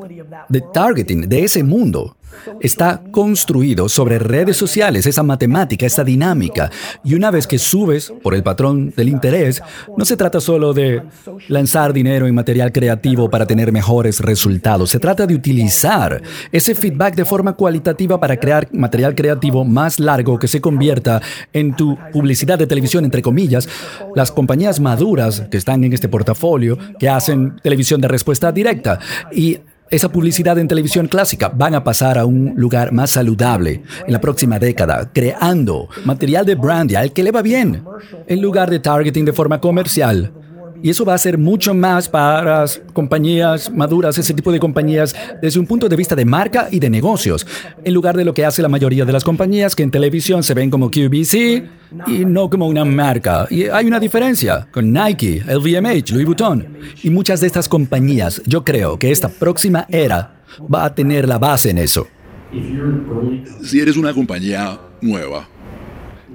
de 0.49 0.61
targeting 0.73 1.29
de 1.29 1.45
ese 1.45 1.63
mundo 1.63 2.16
está 2.61 3.03
construido 3.11 3.89
sobre 3.89 4.19
redes 4.19 4.57
sociales, 4.57 5.07
esa 5.07 5.23
matemática, 5.23 5.87
esa 5.87 6.05
dinámica. 6.05 6.71
Y 7.05 7.15
una 7.15 7.31
vez 7.31 7.47
que 7.47 7.59
subes 7.59 8.13
por 8.23 8.35
el 8.35 8.43
patrón 8.43 8.93
del 8.97 9.09
interés, 9.09 9.63
no 9.97 10.05
se 10.05 10.17
trata 10.17 10.41
solo 10.41 10.73
de 10.73 11.03
lanzar 11.49 11.93
dinero 11.93 12.27
en 12.27 12.35
material 12.35 12.73
creativo 12.73 13.29
para 13.31 13.47
tener 13.47 13.73
mejores 13.73 14.21
resultados. 14.21 14.91
Se 14.91 14.99
trata 14.99 15.27
de 15.27 15.35
utilizar 15.35 16.23
ese 16.53 16.75
feedback 16.75 17.15
de 17.15 17.25
forma 17.25 17.55
cualitativa 17.55 18.19
para 18.19 18.37
crear 18.37 18.69
material 18.73 19.15
creativo 19.15 19.65
más 19.65 19.99
largo 19.99 20.39
que 20.39 20.49
se 20.49 20.61
convierta 20.61 21.21
en 21.53 21.75
tu 21.75 21.97
publicidad 22.13 22.59
de 22.59 22.67
televisión, 22.67 23.05
entre 23.05 23.23
comillas. 23.23 23.69
Las 24.15 24.33
compañías 24.33 24.81
maduras 24.81 25.43
que 25.51 25.57
están 25.57 25.85
en 25.85 25.93
este 25.93 26.09
portafolio, 26.09 26.79
que 26.99 27.09
hacen 27.09 27.57
televisión 27.63 28.01
de 28.01 28.09
respuesta 28.09 28.53
directa 28.53 28.99
y 29.33 29.59
esa 29.91 30.11
publicidad 30.11 30.59
en 30.59 30.69
televisión 30.69 31.07
clásica 31.07 31.49
van 31.49 31.75
a 31.75 31.85
pasar 31.85 32.19
a 32.19 32.25
un 32.25 32.55
lugar 32.57 32.93
más 32.93 33.11
saludable 33.11 33.83
en 34.07 34.13
la 34.13 34.21
próxima 34.21 34.59
década, 34.59 35.11
creando 35.13 35.89
material 36.05 36.45
de 36.45 36.55
brand 36.57 36.95
al 36.97 37.13
que 37.13 37.23
le 37.23 37.31
va 37.31 37.43
bien, 37.43 37.85
en 38.27 38.41
lugar 38.41 38.71
de 38.71 38.81
targeting 38.81 39.25
de 39.25 39.33
forma 39.33 39.61
comercial. 39.61 40.33
Y 40.83 40.91
eso 40.91 41.05
va 41.05 41.15
a 41.15 41.19
ser 41.19 41.39
mucho 41.39 41.75
más 41.75 42.09
para 42.09 42.65
compañías 42.93 43.71
maduras, 43.71 44.19
ese 44.19 44.35
tipo 44.35 44.53
de 44.53 44.59
compañías, 44.59 45.15
desde 45.41 45.59
un 45.61 45.67
punto 45.67 45.89
de 45.89 45.97
vista 45.97 46.15
de 46.15 46.25
marca 46.25 46.69
y 46.71 46.79
de 46.79 46.91
negocios, 46.91 47.47
en 47.85 47.95
lugar 47.95 48.17
de 48.17 48.25
lo 48.25 48.35
que 48.35 48.45
hace 48.45 48.63
la 48.63 48.69
mayoría 48.69 49.05
de 49.05 49.13
las 49.13 49.25
compañías 49.25 49.75
que 49.75 49.83
en 49.83 49.91
televisión 49.91 50.43
se 50.43 50.55
ven 50.55 50.71
como 50.71 50.91
QVC 50.91 51.65
y 52.07 52.25
no 52.25 52.51
como 52.51 52.67
una 52.67 52.85
marca. 52.85 53.47
Y 53.51 53.65
hay 53.65 53.87
una 53.87 54.01
diferencia 54.01 54.69
con 54.71 54.93
Nike, 54.93 55.43
LVMH, 55.47 56.13
Louis 56.13 56.27
Vuitton 56.27 56.67
y 57.03 57.11
muchas 57.11 57.41
de 57.41 57.47
estas 57.47 57.69
compañías. 57.69 58.43
Yo 58.47 58.65
creo 58.65 58.99
que 58.99 59.11
esta 59.11 59.29
próxima 59.29 59.87
era 59.89 60.37
va 60.73 60.85
a 60.85 60.95
tener 60.95 61.29
la 61.29 61.39
base 61.39 61.71
en 61.71 61.79
eso. 61.79 62.07
Si 63.63 63.81
eres 63.81 63.97
una 63.97 64.15
compañía 64.15 64.79
nueva, 65.01 65.49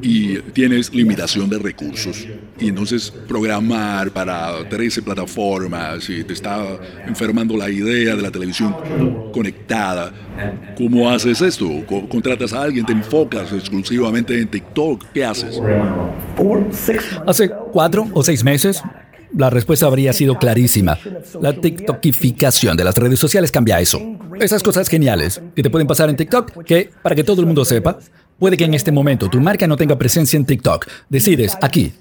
y 0.02 0.38
tienes 0.54 0.94
limitación 0.94 1.50
de 1.50 1.58
recursos. 1.58 2.28
Y 2.60 2.70
entonces 2.70 3.12
programar 3.28 4.12
para 4.12 4.68
13 4.70 5.02
plataformas 5.02 6.10
y 6.10 6.24
te 6.24 6.34
está 6.34 6.78
enfermando 7.06 7.58
la 7.58 7.70
idea 7.70 8.16
de 8.16 8.22
la 8.22 8.32
televisión 8.32 8.76
conectada. 9.34 10.14
¿Cómo 10.78 11.10
haces 11.10 11.42
esto? 11.42 11.68
¿Contratas 12.10 12.54
a 12.54 12.64
alguien? 12.64 12.86
¿Te 12.86 12.94
enfocas 12.94 13.52
exclusivamente 13.52 14.40
en 14.40 14.48
TikTok? 14.48 15.06
¿Qué 15.14 15.26
haces? 15.26 15.60
Hace 17.28 17.50
cuatro 17.72 18.08
o 18.14 18.24
seis 18.24 18.44
meses 18.44 18.82
la 19.36 19.50
respuesta 19.50 19.86
habría 19.86 20.12
sido 20.14 20.38
clarísima. 20.38 20.98
La 21.42 21.54
TikTokificación 21.54 22.76
de 22.76 22.84
las 22.84 22.98
redes 22.98 23.20
sociales 23.20 23.52
cambia 23.52 23.80
eso. 23.80 24.00
Esas 24.40 24.62
cosas 24.64 24.90
geniales 24.90 25.42
que 25.56 25.64
te 25.64 25.70
pueden 25.70 25.88
pasar 25.88 26.10
en 26.10 26.18
TikTok, 26.18 26.64
que 26.64 26.90
para 27.02 27.16
que 27.16 27.24
todo 27.24 27.42
el 27.42 27.48
mundo 27.48 27.64
sepa, 27.64 27.98
Puede 28.42 28.58
que 28.58 28.66
en 28.66 28.74
este 28.74 28.92
momento 28.92 29.30
tu 29.30 29.40
marca 29.40 29.68
no 29.68 29.78
tenga 29.78 30.00
presencia 30.00 30.36
en 30.36 30.46
TikTok. 30.46 30.88
Decides 31.10 31.56
aquí. 31.62 31.94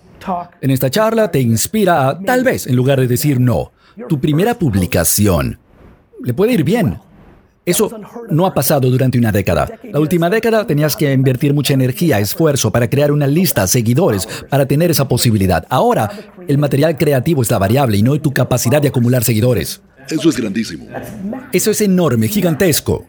En 0.63 0.71
esta 0.71 0.89
charla 0.89 1.31
te 1.31 1.39
inspira 1.39 2.09
a, 2.09 2.19
tal 2.19 2.45
vez, 2.45 2.67
en 2.67 2.77
lugar 2.77 2.99
de 2.99 3.07
decir 3.07 3.39
no, 3.39 3.73
tu 4.09 4.19
primera 4.19 4.55
publicación 4.55 5.59
le 6.25 6.33
puede 6.33 6.55
ir 6.55 6.65
bien. 6.65 6.99
Eso 7.67 7.91
no 8.31 8.47
ha 8.47 8.55
pasado 8.55 8.89
durante 8.89 9.19
una 9.19 9.31
década. 9.33 9.71
La 9.93 10.01
última 10.01 10.31
década 10.31 10.67
tenías 10.67 10.97
que 10.97 11.13
invertir 11.13 11.53
mucha 11.53 11.75
energía, 11.75 12.19
esfuerzo 12.19 12.73
para 12.73 12.89
crear 12.89 13.13
una 13.13 13.27
lista, 13.27 13.67
seguidores, 13.67 14.27
para 14.49 14.65
tener 14.65 14.91
esa 14.91 15.07
posibilidad. 15.07 15.67
Ahora, 15.69 16.11
el 16.49 16.57
material 16.57 16.97
creativo 16.97 17.43
es 17.43 17.51
la 17.51 17.59
variable 17.59 17.99
y 17.99 18.03
no 18.03 18.19
tu 18.19 18.33
capacidad 18.33 18.81
de 18.81 18.89
acumular 18.89 19.25
seguidores. 19.25 19.83
Eso 20.09 20.31
es 20.31 20.39
grandísimo. 20.39 20.87
Eso 21.53 21.71
es 21.71 21.83
enorme, 21.83 22.29
gigantesco. 22.29 23.05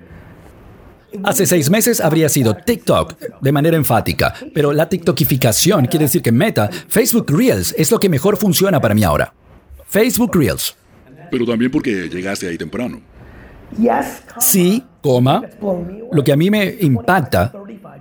Hace 1.24 1.46
seis 1.46 1.70
meses 1.70 2.00
habría 2.00 2.30
sido 2.30 2.56
TikTok 2.56 3.16
de 3.42 3.52
manera 3.52 3.78
enfática, 3.78 4.34
pero 4.54 4.72
la 4.72 4.88
TikTokificación 4.88 5.86
quiere 5.86 6.06
decir 6.06 6.22
que 6.22 6.32
Meta, 6.32 6.70
Facebook 6.88 7.26
Reels 7.30 7.76
es 7.78 7.92
lo 7.92 8.00
que 8.00 8.10
mejor 8.10 8.38
funciona 8.38 8.80
para 8.80 8.94
mí 8.94 9.04
ahora. 9.04 9.34
Facebook 9.88 10.36
Reels. 10.36 10.76
Pero 11.30 11.46
también 11.46 11.72
porque 11.72 12.10
llegaste 12.10 12.48
ahí 12.48 12.58
temprano. 12.58 13.02
Sí, 14.40 14.84
coma. 15.02 15.42
Lo 16.12 16.24
que 16.24 16.32
a 16.32 16.36
mí 16.36 16.50
me 16.50 16.76
impacta 16.82 17.54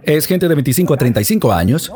es 0.03 0.27
gente 0.27 0.49
de 0.49 0.55
25 0.55 0.95
a 0.95 0.97
35 0.97 1.53
años. 1.53 1.93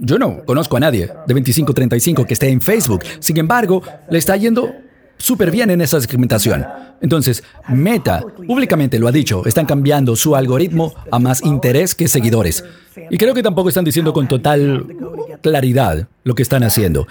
Yo 0.00 0.18
no 0.18 0.44
conozco 0.44 0.76
a 0.76 0.80
nadie 0.80 1.08
de 1.26 1.34
25 1.34 1.72
a 1.72 1.74
35 1.74 2.24
que 2.26 2.34
esté 2.34 2.48
en 2.48 2.60
Facebook. 2.60 3.02
Sin 3.20 3.36
embargo, 3.38 3.82
le 4.10 4.18
está 4.18 4.36
yendo 4.36 4.70
súper 5.16 5.50
bien 5.50 5.70
en 5.70 5.80
esa 5.80 6.00
segmentación. 6.00 6.66
Entonces, 7.00 7.42
Meta 7.68 8.24
públicamente 8.46 8.98
lo 8.98 9.08
ha 9.08 9.12
dicho, 9.12 9.44
están 9.46 9.66
cambiando 9.66 10.16
su 10.16 10.34
algoritmo 10.36 10.94
a 11.10 11.18
más 11.18 11.42
interés 11.44 11.94
que 11.94 12.08
seguidores. 12.08 12.64
Y 13.10 13.18
creo 13.18 13.34
que 13.34 13.42
tampoco 13.42 13.68
están 13.68 13.84
diciendo 13.84 14.12
con 14.12 14.28
total 14.28 14.86
claridad 15.42 16.08
lo 16.22 16.34
que 16.34 16.42
están 16.42 16.62
haciendo. 16.62 17.06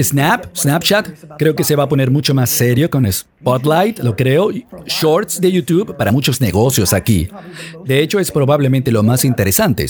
Snap, 0.00 0.54
Snapchat, 0.54 1.08
creo 1.38 1.54
que 1.54 1.64
se 1.64 1.74
va 1.74 1.84
a 1.84 1.88
poner 1.88 2.10
mucho 2.10 2.34
más 2.34 2.50
serio 2.50 2.90
con 2.90 3.10
Spotlight, 3.10 4.00
lo 4.00 4.14
creo. 4.14 4.50
Shorts 4.86 5.40
de 5.40 5.50
YouTube 5.50 5.96
para 5.96 6.12
muchos 6.12 6.40
negocios 6.40 6.92
aquí. 6.92 7.28
De 7.84 8.00
hecho, 8.00 8.20
es 8.20 8.30
probablemente 8.30 8.92
lo 8.92 9.02
más 9.02 9.24
interesante, 9.24 9.86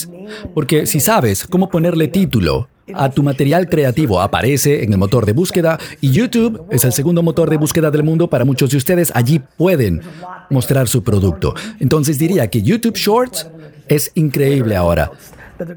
porque 0.54 0.86
si 0.86 1.00
sabes 1.00 1.46
cómo 1.46 1.68
ponerle 1.68 2.08
título 2.08 2.68
a 2.94 3.10
tu 3.10 3.22
material 3.22 3.68
creativo 3.68 4.20
aparece 4.20 4.82
en 4.82 4.92
el 4.92 4.98
motor 4.98 5.26
de 5.26 5.32
búsqueda 5.32 5.78
y 6.00 6.10
YouTube 6.10 6.64
es 6.70 6.84
el 6.84 6.92
segundo 6.92 7.22
motor 7.22 7.48
de 7.48 7.56
búsqueda 7.56 7.90
del 7.90 8.02
mundo 8.02 8.28
para 8.28 8.44
muchos 8.44 8.70
de 8.70 8.76
ustedes. 8.76 9.12
Allí 9.14 9.40
pueden 9.56 10.02
mostrar 10.50 10.88
su 10.88 11.02
producto. 11.02 11.54
Entonces 11.80 12.18
diría 12.18 12.48
que 12.48 12.62
YouTube 12.62 12.96
Shorts 12.96 13.48
es 13.88 14.10
increíble 14.14 14.76
ahora. 14.76 15.12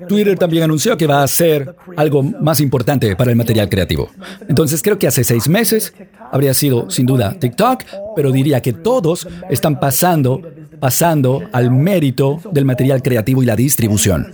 Twitter 0.08 0.38
también 0.38 0.64
anunció 0.64 0.98
que 0.98 1.08
va 1.08 1.24
a 1.24 1.28
ser 1.28 1.76
algo 1.98 2.24
más 2.24 2.60
importante 2.60 3.16
para 3.16 3.32
el 3.32 3.38
material 3.38 3.70
creativo. 3.70 4.10
Entonces 4.48 4.82
creo 4.82 4.98
que 4.98 5.08
hace 5.08 5.24
seis 5.24 5.48
meses 5.48 5.94
habría 6.32 6.54
sido 6.54 6.90
sin 6.90 7.06
duda 7.06 7.38
TikTok, 7.40 7.84
pero 8.16 8.32
diría 8.32 8.62
que 8.62 8.74
todos 8.74 9.28
están 9.50 9.80
pasando, 9.80 10.42
pasando 10.80 11.44
al 11.52 11.72
mérito 11.72 12.40
del 12.52 12.66
material 12.66 13.02
creativo 13.02 13.44
y 13.44 13.46
la 13.46 13.56
distribución. 13.56 14.32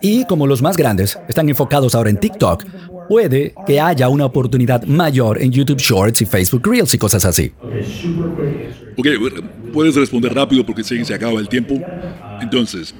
Y 0.00 0.24
como 0.24 0.46
los 0.46 0.62
más 0.62 0.76
grandes 0.76 1.18
están 1.28 1.48
enfocados 1.48 1.94
ahora 1.94 2.10
en 2.10 2.18
TikTok, 2.18 2.64
puede 3.08 3.54
que 3.66 3.80
haya 3.80 4.08
una 4.08 4.24
oportunidad 4.24 4.84
mayor 4.84 5.42
en 5.42 5.50
YouTube 5.50 5.80
Shorts 5.80 6.22
y 6.22 6.26
Facebook 6.26 6.64
Reels 6.64 6.94
y 6.94 6.98
cosas 6.98 7.24
así. 7.24 7.52
Ok, 8.96 9.06
puedes 9.72 9.96
responder 9.96 10.32
rápido 10.32 10.64
porque 10.64 10.84
se 10.84 11.14
acaba 11.14 11.40
el 11.40 11.48
tiempo. 11.48 11.74
Entonces, 12.40 12.94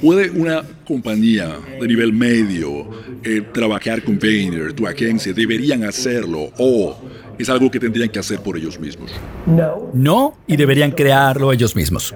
¿Puede 0.00 0.30
una 0.30 0.62
compañía 0.86 1.58
de 1.80 1.86
nivel 1.86 2.12
medio 2.12 2.88
eh, 3.24 3.42
trabajar 3.52 4.02
con 4.02 4.18
Painter, 4.18 4.72
tu 4.72 4.86
agencia? 4.86 5.32
¿Deberían 5.32 5.84
hacerlo 5.84 6.50
o 6.58 6.96
es 7.38 7.48
algo 7.48 7.70
que 7.70 7.80
tendrían 7.80 8.08
que 8.08 8.18
hacer 8.18 8.40
por 8.40 8.56
ellos 8.56 8.78
mismos? 8.78 9.10
No, 9.94 10.38
y 10.46 10.56
deberían 10.56 10.90
crearlo 10.90 11.52
ellos 11.52 11.74
mismos. 11.74 12.14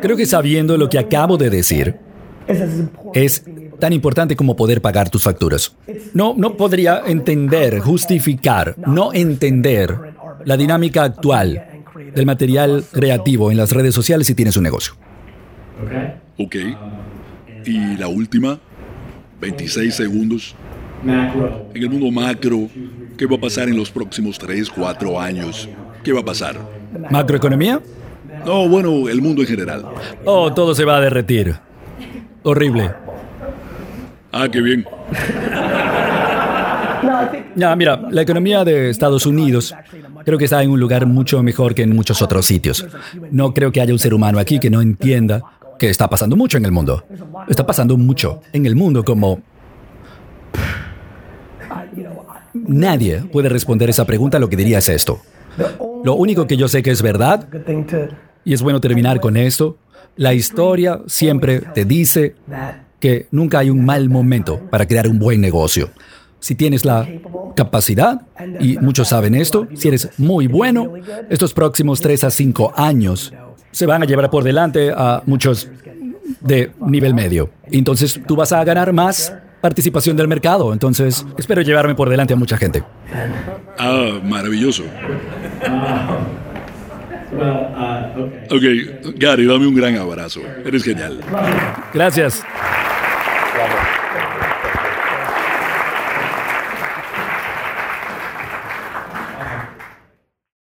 Creo 0.00 0.16
que 0.16 0.26
sabiendo 0.26 0.76
lo 0.76 0.88
que 0.88 0.98
acabo 0.98 1.36
de 1.36 1.50
decir, 1.50 1.96
es 3.14 3.44
tan 3.78 3.92
importante 3.92 4.36
como 4.36 4.56
poder 4.56 4.80
pagar 4.80 5.10
tus 5.10 5.22
facturas. 5.22 5.74
No, 6.14 6.34
no 6.36 6.56
podría 6.56 7.02
entender, 7.06 7.80
justificar, 7.80 8.76
no 8.86 9.12
entender 9.12 9.96
la 10.44 10.56
dinámica 10.56 11.04
actual 11.04 11.66
del 12.14 12.26
material 12.26 12.84
creativo 12.90 13.50
en 13.50 13.56
las 13.56 13.72
redes 13.72 13.94
sociales 13.94 14.26
si 14.26 14.34
tienes 14.34 14.56
un 14.56 14.64
negocio. 14.64 14.94
Ok. 16.38 16.56
Y 17.64 17.96
la 17.96 18.08
última, 18.08 18.58
26 19.40 19.94
segundos. 19.94 20.54
En 21.04 21.82
el 21.82 21.90
mundo 21.90 22.10
macro, 22.10 22.68
¿qué 23.16 23.26
va 23.26 23.36
a 23.36 23.40
pasar 23.40 23.68
en 23.68 23.76
los 23.76 23.90
próximos 23.90 24.38
3, 24.38 24.70
4 24.70 25.20
años? 25.20 25.68
¿Qué 26.04 26.12
va 26.12 26.20
a 26.20 26.24
pasar? 26.24 26.56
¿Macroeconomía? 27.10 27.80
No, 28.46 28.68
bueno, 28.68 29.08
el 29.08 29.20
mundo 29.20 29.42
en 29.42 29.48
general. 29.48 29.84
Oh, 30.24 30.52
todo 30.52 30.74
se 30.74 30.84
va 30.84 30.98
a 30.98 31.00
derretir. 31.00 31.54
Horrible. 32.42 32.90
Ah, 34.32 34.48
qué 34.50 34.60
bien. 34.60 34.84
Ya, 37.54 37.76
mira, 37.76 38.00
la 38.10 38.22
economía 38.22 38.64
de 38.64 38.88
Estados 38.90 39.26
Unidos 39.26 39.74
creo 40.24 40.38
que 40.38 40.44
está 40.44 40.62
en 40.62 40.70
un 40.70 40.80
lugar 40.80 41.06
mucho 41.06 41.42
mejor 41.42 41.74
que 41.74 41.82
en 41.82 41.94
muchos 41.94 42.22
otros 42.22 42.46
sitios. 42.46 42.86
No 43.30 43.52
creo 43.52 43.72
que 43.72 43.80
haya 43.80 43.92
un 43.92 43.98
ser 43.98 44.14
humano 44.14 44.38
aquí 44.38 44.58
que 44.58 44.70
no 44.70 44.80
entienda 44.80 45.42
que 45.82 45.90
está 45.90 46.08
pasando 46.08 46.36
mucho 46.36 46.58
en 46.58 46.64
el 46.64 46.70
mundo. 46.70 47.02
Está 47.48 47.66
pasando 47.66 47.96
mucho 47.96 48.40
en 48.52 48.66
el 48.66 48.76
mundo 48.76 49.02
como... 49.02 49.42
Nadie 52.54 53.22
puede 53.32 53.48
responder 53.48 53.90
esa 53.90 54.04
pregunta, 54.04 54.38
lo 54.38 54.48
que 54.48 54.54
diría 54.54 54.78
es 54.78 54.88
esto. 54.88 55.20
Lo 56.04 56.14
único 56.14 56.46
que 56.46 56.56
yo 56.56 56.68
sé 56.68 56.84
que 56.84 56.92
es 56.92 57.02
verdad, 57.02 57.48
y 58.44 58.52
es 58.52 58.62
bueno 58.62 58.80
terminar 58.80 59.18
con 59.18 59.36
esto, 59.36 59.76
la 60.14 60.34
historia 60.34 61.00
siempre 61.08 61.58
te 61.58 61.84
dice 61.84 62.36
que 63.00 63.26
nunca 63.32 63.58
hay 63.58 63.68
un 63.68 63.84
mal 63.84 64.08
momento 64.08 64.60
para 64.70 64.86
crear 64.86 65.08
un 65.08 65.18
buen 65.18 65.40
negocio. 65.40 65.90
Si 66.38 66.54
tienes 66.54 66.84
la 66.84 67.08
capacidad, 67.56 68.20
y 68.60 68.78
muchos 68.78 69.08
saben 69.08 69.34
esto, 69.34 69.66
si 69.74 69.88
eres 69.88 70.10
muy 70.16 70.46
bueno, 70.46 70.92
estos 71.28 71.52
próximos 71.52 72.00
3 72.00 72.22
a 72.22 72.30
5 72.30 72.72
años 72.76 73.32
se 73.72 73.86
van 73.86 74.02
a 74.02 74.06
llevar 74.06 74.30
por 74.30 74.44
delante 74.44 74.92
a 74.94 75.22
muchos 75.26 75.68
de 76.40 76.70
nivel 76.86 77.14
medio. 77.14 77.50
Entonces 77.70 78.20
tú 78.26 78.36
vas 78.36 78.52
a 78.52 78.62
ganar 78.64 78.92
más 78.92 79.34
participación 79.60 80.16
del 80.16 80.28
mercado. 80.28 80.72
Entonces 80.72 81.26
espero 81.38 81.62
llevarme 81.62 81.94
por 81.94 82.08
delante 82.08 82.34
a 82.34 82.36
mucha 82.36 82.56
gente. 82.56 82.84
Ah, 83.78 84.20
maravilloso. 84.22 84.84
Ok, 88.50 88.62
Gary, 89.16 89.46
dame 89.46 89.66
un 89.66 89.74
gran 89.74 89.96
abrazo. 89.96 90.40
Eres 90.64 90.84
genial. 90.84 91.20
Gracias. 91.94 92.44